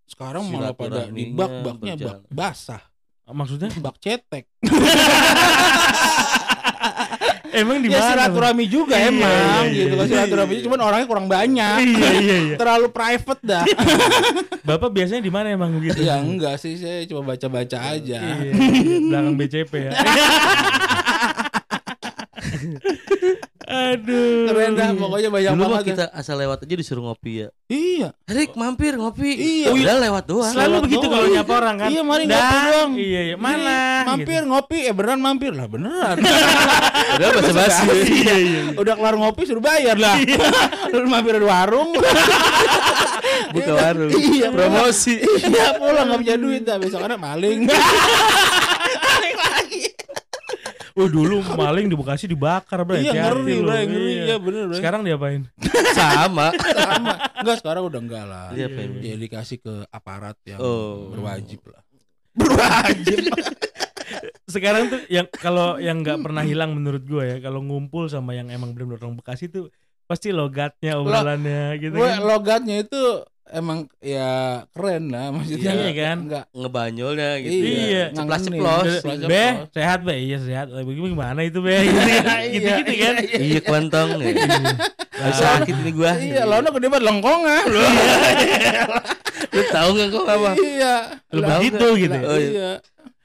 Sekarang 0.06 0.44
malah 0.46 0.76
pada 0.76 1.08
di 1.08 1.32
bak 1.32 1.52
baknya 1.64 1.94
bak 1.96 2.18
basah, 2.28 2.82
Maksudnya? 3.24 3.72
bak 3.84 3.96
cetek. 3.96 4.44
Emang 7.52 7.84
di 7.84 7.92
ya 7.92 8.00
mana? 8.00 8.08
silaturahmi 8.16 8.64
juga 8.64 8.96
Iya, 8.96 9.12
emang 9.12 9.62
iya, 9.68 9.76
gitu 9.76 9.92
iya. 9.92 10.00
kan 10.00 10.06
silaturahmi 10.08 10.54
cuman 10.64 10.80
orangnya 10.88 11.04
kurang 11.06 11.28
banyak 11.28 11.76
Iya 11.84 12.08
iya 12.16 12.36
iya. 12.48 12.56
terlalu 12.56 12.88
private 12.88 13.42
dah 13.44 13.64
Bapak 14.64 14.88
biasanya 14.88 15.20
di 15.20 15.28
mana 15.28 15.52
emang 15.52 15.76
gitu? 15.84 16.00
ya 16.00 16.16
enggak 16.16 16.56
sih 16.56 16.80
saya 16.80 17.04
cuma 17.04 17.28
baca-baca 17.28 17.76
aja 17.92 18.20
Iya, 18.24 18.52
belakang 19.04 19.36
BCP 19.36 19.72
ya. 19.84 19.92
Aduh. 23.62 24.50
keren 24.50 24.74
dah 24.74 24.90
pokoknya 24.92 25.30
banyak 25.30 25.52
Dulu 25.54 25.62
mah 25.62 25.70
banget 25.78 25.86
kita 25.94 26.04
asal 26.12 26.34
lewat 26.34 26.66
aja 26.66 26.74
disuruh 26.74 27.06
ngopi 27.06 27.46
ya. 27.46 27.48
iya 27.70 28.08
Rik 28.26 28.58
mampir 28.58 28.98
ngopi. 28.98 29.30
Iya. 29.32 29.70
Udah 29.70 29.96
lewat 30.02 30.24
doang. 30.26 30.50
Selalu 30.50 30.66
Lewat 30.68 30.82
begitu 30.84 31.06
kalau 31.06 31.26
nyapa 31.30 31.52
orang 31.56 31.76
kan. 31.78 31.88
Iya, 31.88 32.02
mari 32.02 32.24
Dah. 32.26 32.34
ngopi 32.34 32.58
doang. 32.58 32.90
Iya 32.98 33.20
iya. 33.22 33.36
Mana? 33.38 33.62
Nih, 33.62 34.06
mampir 34.10 34.42
ngopi 34.44 34.78
eh 34.82 34.92
beneran 34.92 35.20
mampir 35.22 35.52
lah 35.54 35.66
beneran 35.70 36.16
Udah 37.16 37.28
basa-basi. 37.32 37.86
Iya 38.02 38.34
iya. 38.34 38.62
udah 38.74 38.94
kelar 38.98 39.14
ngopi 39.14 39.42
suruh 39.46 39.62
bayar 39.62 39.96
lah 39.96 40.16
lu 40.92 41.06
mampir 41.06 41.38
di 41.38 41.46
warung 41.46 41.94
Buka 43.52 43.72
warung. 43.72 44.10
Iya, 44.12 44.48
Promosi. 44.50 45.16
iya 45.22 45.76
pulang 45.76 46.08
nggak 46.10 46.18
punya 46.20 46.36
duit 46.36 46.62
dah 46.66 46.76
besok 46.76 47.04
ada 47.04 47.16
maling 47.16 47.68
Oh 50.94 51.06
dulu 51.06 51.40
maling 51.50 51.86
di 51.86 51.94
Bekasi 51.94 52.24
dibakar 52.26 52.82
bro. 52.82 52.94
iya 52.94 53.30
ngeri 53.30 53.54
bro 53.58 53.72
ngeri 53.72 54.12
iya 54.22 54.36
bener 54.36 54.62
bro 54.66 54.76
Sekarang 54.76 55.00
diapain? 55.00 55.48
Sama. 55.92 56.52
sama 56.52 57.12
enggak 57.36 57.56
sekarang 57.58 57.82
udah 57.84 58.00
enggak 58.00 58.24
lah 58.24 58.48
Iya, 58.50 58.66
Pak. 58.66 58.84
ya 58.98 59.14
dikasih 59.16 59.58
ke 59.58 59.74
aparat 59.88 60.36
yang 60.44 60.58
Oh. 60.58 61.08
berwajib 61.10 61.60
lah 61.64 61.82
berwajib 62.32 63.28
Sekarang 64.44 64.88
tuh 64.88 65.00
yang 65.08 65.24
kalau 65.32 65.76
yang 65.78 66.00
nggak 66.00 66.20
pernah 66.20 66.42
hilang 66.42 66.72
menurut 66.72 67.02
gua 67.02 67.24
ya, 67.26 67.36
kalau 67.40 67.60
ngumpul 67.60 68.06
sama 68.06 68.32
yang 68.32 68.48
emang 68.48 68.72
benar-benar 68.72 69.00
orang 69.02 69.16
Bekasi 69.16 69.48
tuh 69.48 69.72
pasti 70.04 70.28
logatnya 70.28 70.98
obrolannya 70.98 71.78
gitu 71.78 71.94
gue 71.94 72.04
kan. 72.06 72.20
logatnya 72.20 72.84
itu 72.84 73.00
emang 73.50 73.90
ya 73.98 74.62
keren 74.70 75.10
lah 75.10 75.34
maksudnya 75.34 75.72
Iya 75.74 75.90
kan? 75.92 76.16
enggak 76.24 76.44
Ngebanyolnya 76.54 77.30
gitu. 77.42 77.62
Iya. 77.66 78.04
Ceplas-ceplos. 78.14 78.86
Ceplas-ceplos. 79.02 79.28
Be, 79.28 79.44
sehat 79.74 79.98
be, 80.06 80.14
iya 80.16 80.38
sehat. 80.38 80.66
Bagaimana 80.70 81.10
gimana 81.10 81.40
itu 81.42 81.58
be? 81.58 81.76
Gitu 82.52 82.68
gitu 82.80 82.92
kan? 82.96 83.14
Iya 83.26 83.60
kuantong. 83.60 84.08
Gak 85.12 85.34
sakit 85.38 85.74
ini 85.82 85.90
gua. 85.92 86.12
iya 86.18 86.42
lo 86.42 86.58
gede 86.58 86.86
banget 86.90 87.04
lengkong 87.06 87.42
ah 87.46 87.62
lo 87.66 87.82
Lu 89.52 89.62
tahu 89.68 89.88
gak 90.00 90.08
kok 90.08 90.24
apa? 90.26 90.50
iya 90.56 90.94
Lu 91.30 91.40
Lah, 91.44 91.48
begitu 91.60 91.86
gitu. 91.98 92.18
Oh, 92.24 92.38
iya. 92.38 92.70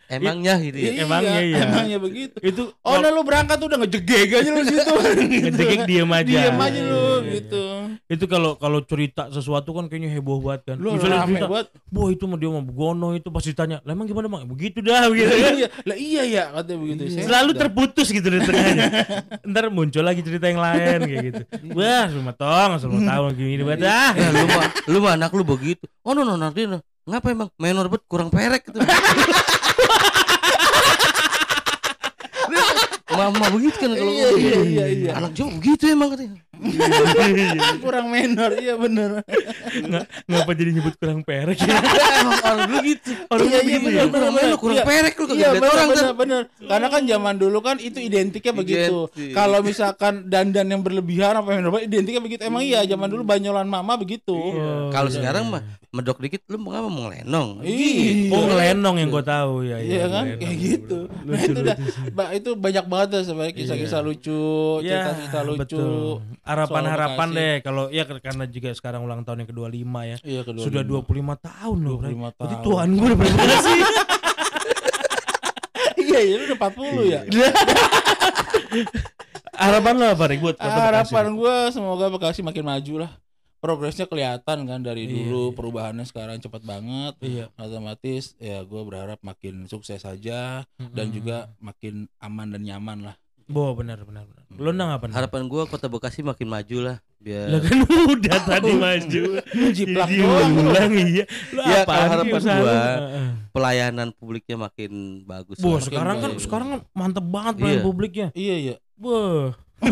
Iya 0.10 0.16
Emangnya 0.18 0.54
gitu 0.58 0.78
ya. 0.78 0.92
Emangnya 1.00 1.40
iya. 1.42 1.58
emangnya 1.64 1.98
begitu 2.00 2.36
Itu 2.40 2.64
oh 2.80 2.96
nah 2.96 3.08
lu 3.08 3.22
berangkat 3.22 3.60
udah 3.60 3.78
ngejegeg 3.78 4.30
aja 4.34 4.50
lu 4.50 4.64
situ 4.64 4.92
ngejegek 5.44 5.80
diem 5.84 6.08
aja. 6.10 6.32
diem 6.44 6.56
aja 6.58 6.80
lu 6.82 6.96
Iya, 6.98 7.20
iya. 7.20 7.32
gitu 7.36 7.64
Itu 8.08 8.26
kalau 8.26 8.56
kalau 8.56 8.80
cerita 8.82 9.28
sesuatu 9.28 9.72
kan 9.72 9.86
kayaknya 9.86 10.12
heboh 10.14 10.40
banget 10.40 10.62
kan. 10.66 10.78
lu 10.78 10.96
Misalnya 10.96 11.22
rame 11.22 11.36
cerita, 11.36 11.48
banget 11.48 11.68
Boh 11.86 12.08
itu 12.08 12.24
mah 12.24 12.38
dia 12.38 12.50
mah 12.50 12.64
begono 12.64 13.08
itu 13.12 13.28
pasti 13.28 13.52
ditanya, 13.52 13.78
"Lah 13.82 13.92
emang 13.92 14.06
gimana 14.06 14.28
bang?" 14.28 14.48
Begitu 14.48 14.80
dah 14.80 15.08
gitu 15.10 15.28
kan. 15.28 15.54
iya 15.54 15.68
lah 15.84 15.98
iya 15.98 16.22
ya 16.26 16.44
katanya 16.54 16.80
begitu 16.80 17.02
Saya 17.10 17.26
Selalu 17.26 17.50
udah- 17.50 17.60
terputus 17.62 18.08
gitu 18.08 18.28
di 18.28 18.40
tengahnya. 18.40 18.86
Ntar 19.50 19.64
muncul 19.68 20.02
lagi 20.02 20.22
cerita 20.22 20.46
yang 20.46 20.58
lain 20.58 21.00
kayak 21.04 21.24
gitu. 21.26 21.42
Wah, 21.74 22.08
cuma 22.08 22.32
tong, 22.32 22.72
asal 22.74 22.88
mau 22.88 23.02
tahu 23.02 23.24
gini 23.36 23.62
banget 23.62 23.86
ah. 23.86 24.12
Eh, 24.14 24.30
lu 24.32 24.46
mah 24.46 24.66
lu 24.86 24.98
mah 25.00 25.12
anak 25.14 25.32
lu 25.32 25.44
begitu. 25.44 25.84
Oh 26.02 26.12
no 26.12 26.24
no 26.24 26.36
nanti 26.36 26.64
no. 26.64 26.80
Ngapa 27.04 27.28
emang 27.30 27.50
menor 27.56 27.88
bet 27.88 28.04
kurang 28.06 28.28
perek 28.28 28.64
gitu. 28.66 28.80
Mama 33.28 33.48
begitu 33.52 33.76
kan 33.76 33.92
kalau 33.92 34.12
Iya, 34.16 34.30
iya, 34.40 34.58
iya, 34.64 34.86
iya. 34.88 35.12
Anak 35.20 35.36
Jawa 35.36 35.52
begitu 35.60 35.84
emang 35.92 36.10
katanya. 36.16 36.40
kurang 37.84 38.08
menor 38.08 38.52
iya 38.56 38.74
bener 38.76 39.22
Nggak- 39.80 40.08
Ngapa 40.26 40.52
jadi 40.54 40.72
nyebut 40.72 40.96
kurang 40.96 41.22
perek 41.22 41.58
ya? 41.60 41.78
Orang 42.40 42.60
dulu 42.66 42.78
gitu. 42.84 43.12
Orang 43.28 43.46
Iya, 43.48 43.60
iya, 43.60 43.78
bener, 43.78 43.92
ya. 43.92 44.04
bener, 44.04 44.10
Kurang 44.10 44.32
bener. 44.32 44.44
menor, 44.44 44.58
kurang 44.58 44.76
Iya. 44.76 44.86
perek 44.86 45.14
lu 45.14 45.26
kagak 45.26 45.38
Iya 45.38 45.50
bener 45.52 45.70
orang 45.70 45.88
bener 45.88 46.04
kan. 46.04 46.16
bener 46.18 46.42
Karena 46.60 46.88
kan 46.88 47.02
zaman 47.04 47.36
dulu 47.36 47.58
kan 47.60 47.76
itu 47.78 47.98
identiknya 48.00 48.54
begitu. 48.54 48.98
Kalau 49.32 49.60
misalkan 49.62 50.14
dandan 50.26 50.68
yang 50.68 50.82
berlebihan 50.82 51.34
apa 51.36 51.50
yang 51.52 51.62
berlebihan 51.64 51.86
Identiknya 51.88 52.22
begitu 52.22 52.42
Emang 52.44 52.62
iya 52.62 52.82
zaman 52.84 53.08
dulu 53.08 53.24
banyolan 53.24 53.66
mama 53.66 53.94
begitu 53.96 54.34
Oh, 54.34 54.90
Kalau 54.90 55.08
iya. 55.08 55.16
sekarang 55.16 55.48
mah 55.48 55.62
medok 55.90 56.20
dikit 56.20 56.44
lu 56.48 56.60
mau 56.60 56.70
ngapa 56.70 56.88
mau 56.88 57.02
ngelenong. 57.06 57.50
Iya. 57.64 58.30
Oh, 58.30 58.44
ngelenong 58.46 58.96
yang 58.98 59.10
gue 59.10 59.24
tahu 59.24 59.54
ya. 59.64 59.78
Iya 59.80 60.06
kan 60.08 60.26
kayak 60.36 60.58
gitu 60.58 61.00
Nah 61.08 61.34
Lucu, 61.34 61.48
itu 61.48 61.60
dah 61.62 61.76
lucu 61.76 61.90
sih. 61.90 62.12
ba- 62.12 62.32
Itu 62.32 62.50
banyak 62.54 62.86
banget 62.86 63.10
sebenarnya 63.24 63.54
kisah-kisah 63.54 64.02
lucu 64.02 64.42
Cerita-cerita 64.80 65.40
lucu. 65.44 65.86
Harapan-harapan 66.48 67.28
deh 67.30 67.54
kalau 67.60 67.84
ya 67.88 68.04
karena 68.04 68.46
juga 68.46 68.72
sekarang 68.72 69.04
ulang 69.04 69.22
tahun 69.22 69.44
yang 69.44 69.50
ke-25 69.52 69.84
ya. 70.02 70.18
Iya 70.22 70.42
kedua 70.42 70.64
Sudah 70.64 70.82
25 70.82 71.04
tahun 71.40 71.78
loh. 71.80 71.98
25 72.00 72.08
Berarti 72.08 72.38
tahun. 72.56 72.64
tuan 72.64 72.88
gue 72.90 73.06
udah 73.06 73.18
berapa 73.18 73.44
sih? 73.62 73.82
Iya 75.98 76.20
iya 76.24 76.36
lu 76.36 76.44
udah 76.48 76.58
40 76.58 77.04
ya 77.06 77.22
Harapan 79.58 79.94
lo 79.98 80.06
apa 80.08 80.24
Rik 80.26 80.40
buat 80.40 80.56
Bekasi? 80.56 80.78
Harapan 80.80 81.26
gue 81.34 81.56
semoga 81.70 82.06
Bekasi 82.08 82.40
makin 82.42 82.64
maju 82.64 82.94
lah 83.06 83.12
Progresnya 83.58 84.06
kelihatan 84.06 84.64
kan 84.64 84.80
dari 84.80 85.04
Iya, 85.04 85.12
dulu 85.12 85.44
iya. 85.44 85.56
Perubahannya 85.58 86.06
sekarang 86.06 86.38
cepat 86.38 86.62
banget 86.62 87.14
Iya. 87.20 87.50
Otomatis 87.56 88.38
ya 88.38 88.62
gue 88.62 88.82
berharap 88.84 89.18
makin 89.20 89.66
sukses 89.66 90.00
saja 90.00 90.64
Dan 90.78 91.10
Mm-mm. 91.10 91.16
juga 91.16 91.38
makin 91.60 92.06
aman 92.18 92.48
dan 92.50 92.62
nyaman 92.64 92.98
lah 93.04 93.16
Bo 93.48 93.72
benar 93.74 94.00
benar 94.02 94.24
benar. 94.24 94.44
Lo 94.54 94.70
nang 94.70 94.92
apa? 94.92 95.08
Harapan 95.08 95.48
gua 95.48 95.64
kota 95.64 95.88
Bekasi 95.88 96.20
makin 96.20 96.46
maju 96.46 96.78
lah 96.84 96.98
biar 97.18 97.48
Lah 97.48 97.60
kan 97.60 97.78
udah 98.06 98.40
tadi 98.44 98.72
maju. 98.86 99.24
jiplak 99.72 100.06
Jadi 100.06 100.20
doang 100.20 100.52
lu. 100.54 100.70
iya. 101.00 101.24
Lo 101.50 101.62
Ya, 101.64 101.82
harapan 101.84 102.36
usaha 102.36 102.58
lu? 102.58 102.64
gua, 102.64 102.76
Heeh. 102.76 103.28
pelayanan 103.50 104.08
publiknya 104.12 104.56
makin 104.58 104.92
bagus. 105.24 105.58
Bo, 105.58 105.80
sekarang 105.80 106.20
kan 106.20 106.32
baik. 106.34 106.44
sekarang 106.44 106.68
kan 106.70 106.80
mantep 106.92 107.24
banget 107.24 107.54
pelayan 107.56 107.80
Iya. 107.80 107.86
publiknya. 107.86 108.28
Iya 108.34 108.56
iya 108.58 108.76
Boh. 108.94 109.56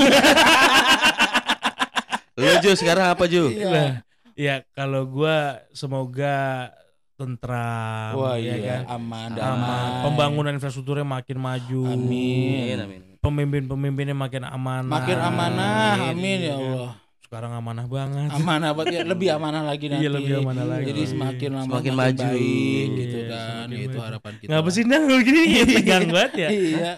Lu 2.35 2.51
Ju 2.59 2.71
sekarang 2.73 3.05
apa 3.07 3.23
Ju? 3.25 3.47
Iya. 3.47 4.03
Ya 4.35 4.55
kalau 4.69 5.07
gua 5.07 5.63
semoga 5.71 6.67
tentram 7.15 8.11
Wah 8.13 8.35
ya 8.35 8.51
iya 8.51 8.83
kan. 8.83 8.99
aman 8.99 9.29
Aman. 9.31 9.31
damai 9.31 10.03
Pembangunan 10.03 10.51
infrastrukturnya 10.51 11.07
makin 11.07 11.39
maju. 11.39 11.81
Amin. 11.87 12.75
Amin 12.75 12.77
amin. 12.77 13.01
Pemimpin-pemimpinnya 13.25 14.13
makin 14.13 14.43
amanah. 14.43 14.91
Makin 14.91 15.17
amanah 15.17 16.13
Amin 16.13 16.39
ya 16.43 16.53
Allah 16.53 16.91
Sekarang 17.19 17.51
amanah 17.51 17.85
banget. 17.85 18.29
Amanah 18.31 18.69
banget 18.71 18.91
ya 18.91 19.03
Lebih 19.03 19.27
amanah 19.35 19.61
lagi 19.61 19.89
nanti 19.89 19.99
Iya, 19.99 20.09
lebih 20.13 20.33
amanah 20.39 20.61
lagi. 20.63 20.85
Jadi 20.87 21.01
semakin 21.07 21.49
lama 21.51 21.65
Semakin 21.65 21.91
makin 21.91 22.13
maju. 22.13 22.25
baik 22.29 22.87
gitu 22.93 23.17
Iya, 23.17 23.25
kan 23.27 23.65
semakin 23.65 23.81
Itu 23.83 23.97
harapan 23.99 24.33
kita 24.35 24.49
Ngapa 24.53 24.69
sih 24.69 24.83
nang 24.85 25.03
gini 25.25 25.43
tegang 25.67 26.05
banget 26.07 26.31
ya? 26.37 26.49
Iya 26.49 26.89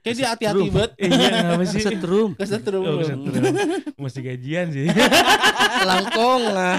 Kayak 0.00 0.14
dia 0.14 0.26
hati-hati 0.26 0.66
banget 0.70 0.92
Iya, 1.04 1.28
ngapa 1.44 1.64
sih? 1.66 1.82
Setrum. 1.82 2.30
Kesetrum 2.34 2.82
Oh, 2.82 2.96
kesetrum. 2.98 3.42
Mesti 3.96 4.20
gajian 4.22 4.66
sih. 4.70 4.86
Langkong 5.82 6.42
lah. 6.48 6.76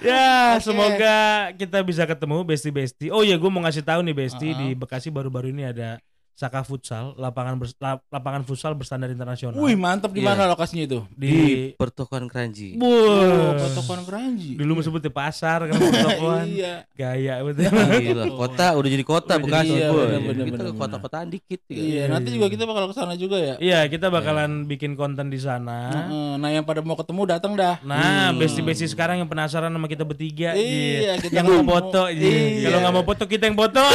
ya, 0.00 0.56
Oke. 0.56 0.64
semoga 0.64 1.16
kita 1.54 1.78
bisa 1.80 2.02
ketemu 2.04 2.42
Besti 2.42 2.70
Besti. 2.70 3.06
Oh 3.08 3.20
iya, 3.20 3.36
gue 3.36 3.46
mau 3.46 3.60
ngasih 3.60 3.82
tahu 3.82 4.00
nih 4.02 4.16
Besti 4.16 4.48
Uh-uh. 4.48 4.58
di 4.58 4.68
Bekasi 4.74 5.08
baru-baru 5.08 5.50
ini 5.50 5.64
ada 5.64 6.00
Saka 6.32 6.60
Futsal, 6.60 7.12
lapangan 7.14 7.54
bers- 7.54 7.76
lap- 7.76 8.00
lapangan 8.08 8.40
futsal 8.42 8.72
berstandar 8.72 9.06
internasional. 9.06 9.54
Wih 9.54 9.74
mantap 9.74 10.08
di 10.08 10.18
Iya. 10.18 10.32
mana 10.32 10.48
lokasinya 10.48 10.82
itu? 10.82 11.04
di, 11.12 11.28
Di 11.28 11.40
pertokoan 11.74 12.26
Keranji. 12.26 12.74
Oh, 12.74 12.88
Wah. 12.88 13.60
Potokan 13.60 14.00
Keranji. 14.02 14.56
Dulu 14.56 14.80
sebut 14.80 14.98
di 14.98 15.08
pasar 15.08 15.64
kan 15.64 15.76
pertokoan. 15.76 16.48
Iya. 16.48 16.88
Gaya 16.90 17.34
betul. 17.42 17.68
Gila, 17.68 18.24
kota 18.32 18.66
udah 18.72 18.88
jadi 18.88 19.04
kota 19.04 19.32
Udah 19.32 19.42
Bekasi. 19.42 19.74
iya, 19.74 19.86
boy. 19.86 20.00
bener, 20.00 20.20
bener, 20.24 20.44
Kita 20.48 20.62
ke 20.64 20.72
kota-kotaan 20.74 21.28
dikit. 21.28 21.60
ya. 21.66 21.76
Iya, 21.76 22.02
nanti 22.08 22.28
juga 22.30 22.46
kita 22.48 22.64
bakal 22.64 22.84
ke 22.86 22.94
sana 22.94 23.12
juga 23.14 23.36
ya. 23.36 23.54
Iya, 23.56 23.80
kita 23.86 24.08
bakalan 24.08 24.64
bikin 24.64 24.94
konten 24.94 25.28
di 25.28 25.36
sana. 25.36 25.92
Heeh, 26.08 26.32
Nah, 26.36 26.48
yang 26.48 26.64
pada 26.64 26.80
mau 26.80 26.96
ketemu 26.96 27.22
datang 27.26 27.52
dah. 27.52 27.76
Nah, 27.82 28.32
Hmm. 28.32 28.40
besti-besti 28.40 28.86
sekarang 28.86 29.18
yang 29.18 29.28
penasaran 29.28 29.68
sama 29.68 29.86
kita 29.86 30.02
bertiga, 30.02 30.52
Iya, 30.52 30.64
iya. 30.96 31.12
kita 31.18 31.36
yang 31.36 31.52
mau 31.60 31.76
foto, 31.76 32.08
iya. 32.08 32.16
Iya. 32.16 32.64
kalau 32.64 32.78
nggak 32.80 32.94
mau 32.94 33.04
foto 33.04 33.24
kita 33.26 33.44
yang 33.44 33.58
foto. 33.58 33.82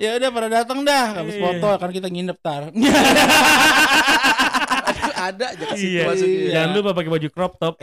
Ya 0.00 0.18
udah 0.18 0.30
pada 0.30 0.48
datang 0.50 0.82
dah. 0.82 1.11
Habis 1.12 1.34
Iya. 1.36 1.42
foto 1.44 1.66
akan 1.70 1.90
kita 1.90 2.08
nginep 2.08 2.38
tar. 2.40 2.62
Ada 5.22 5.54
aja 5.54 5.64
ke 5.70 5.74
situ 5.78 6.02
iya. 6.02 6.06
masuknya. 6.10 6.34
Iya. 6.34 6.50
Jangan 6.50 6.70
lupa 6.74 6.90
pakai 6.94 7.10
baju 7.10 7.28
crop 7.30 7.52
top. 7.56 7.74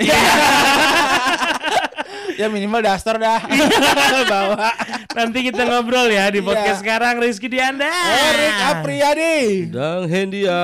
ya 2.39 2.47
minimal 2.47 2.81
daster 2.83 3.15
dah. 3.15 3.39
Bawa. 4.31 4.71
Nanti 5.15 5.39
kita 5.43 5.63
ngobrol 5.63 6.07
ya 6.07 6.27
di 6.31 6.39
Iya. 6.39 6.47
podcast 6.47 6.79
sekarang 6.83 7.19
Rizky 7.19 7.47
Dianda. 7.47 7.91
Erik 8.31 8.57
Apriyadi. 8.75 9.39
Dang 9.71 10.03
Hendia. 10.07 10.61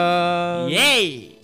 Yeay. 0.67 1.34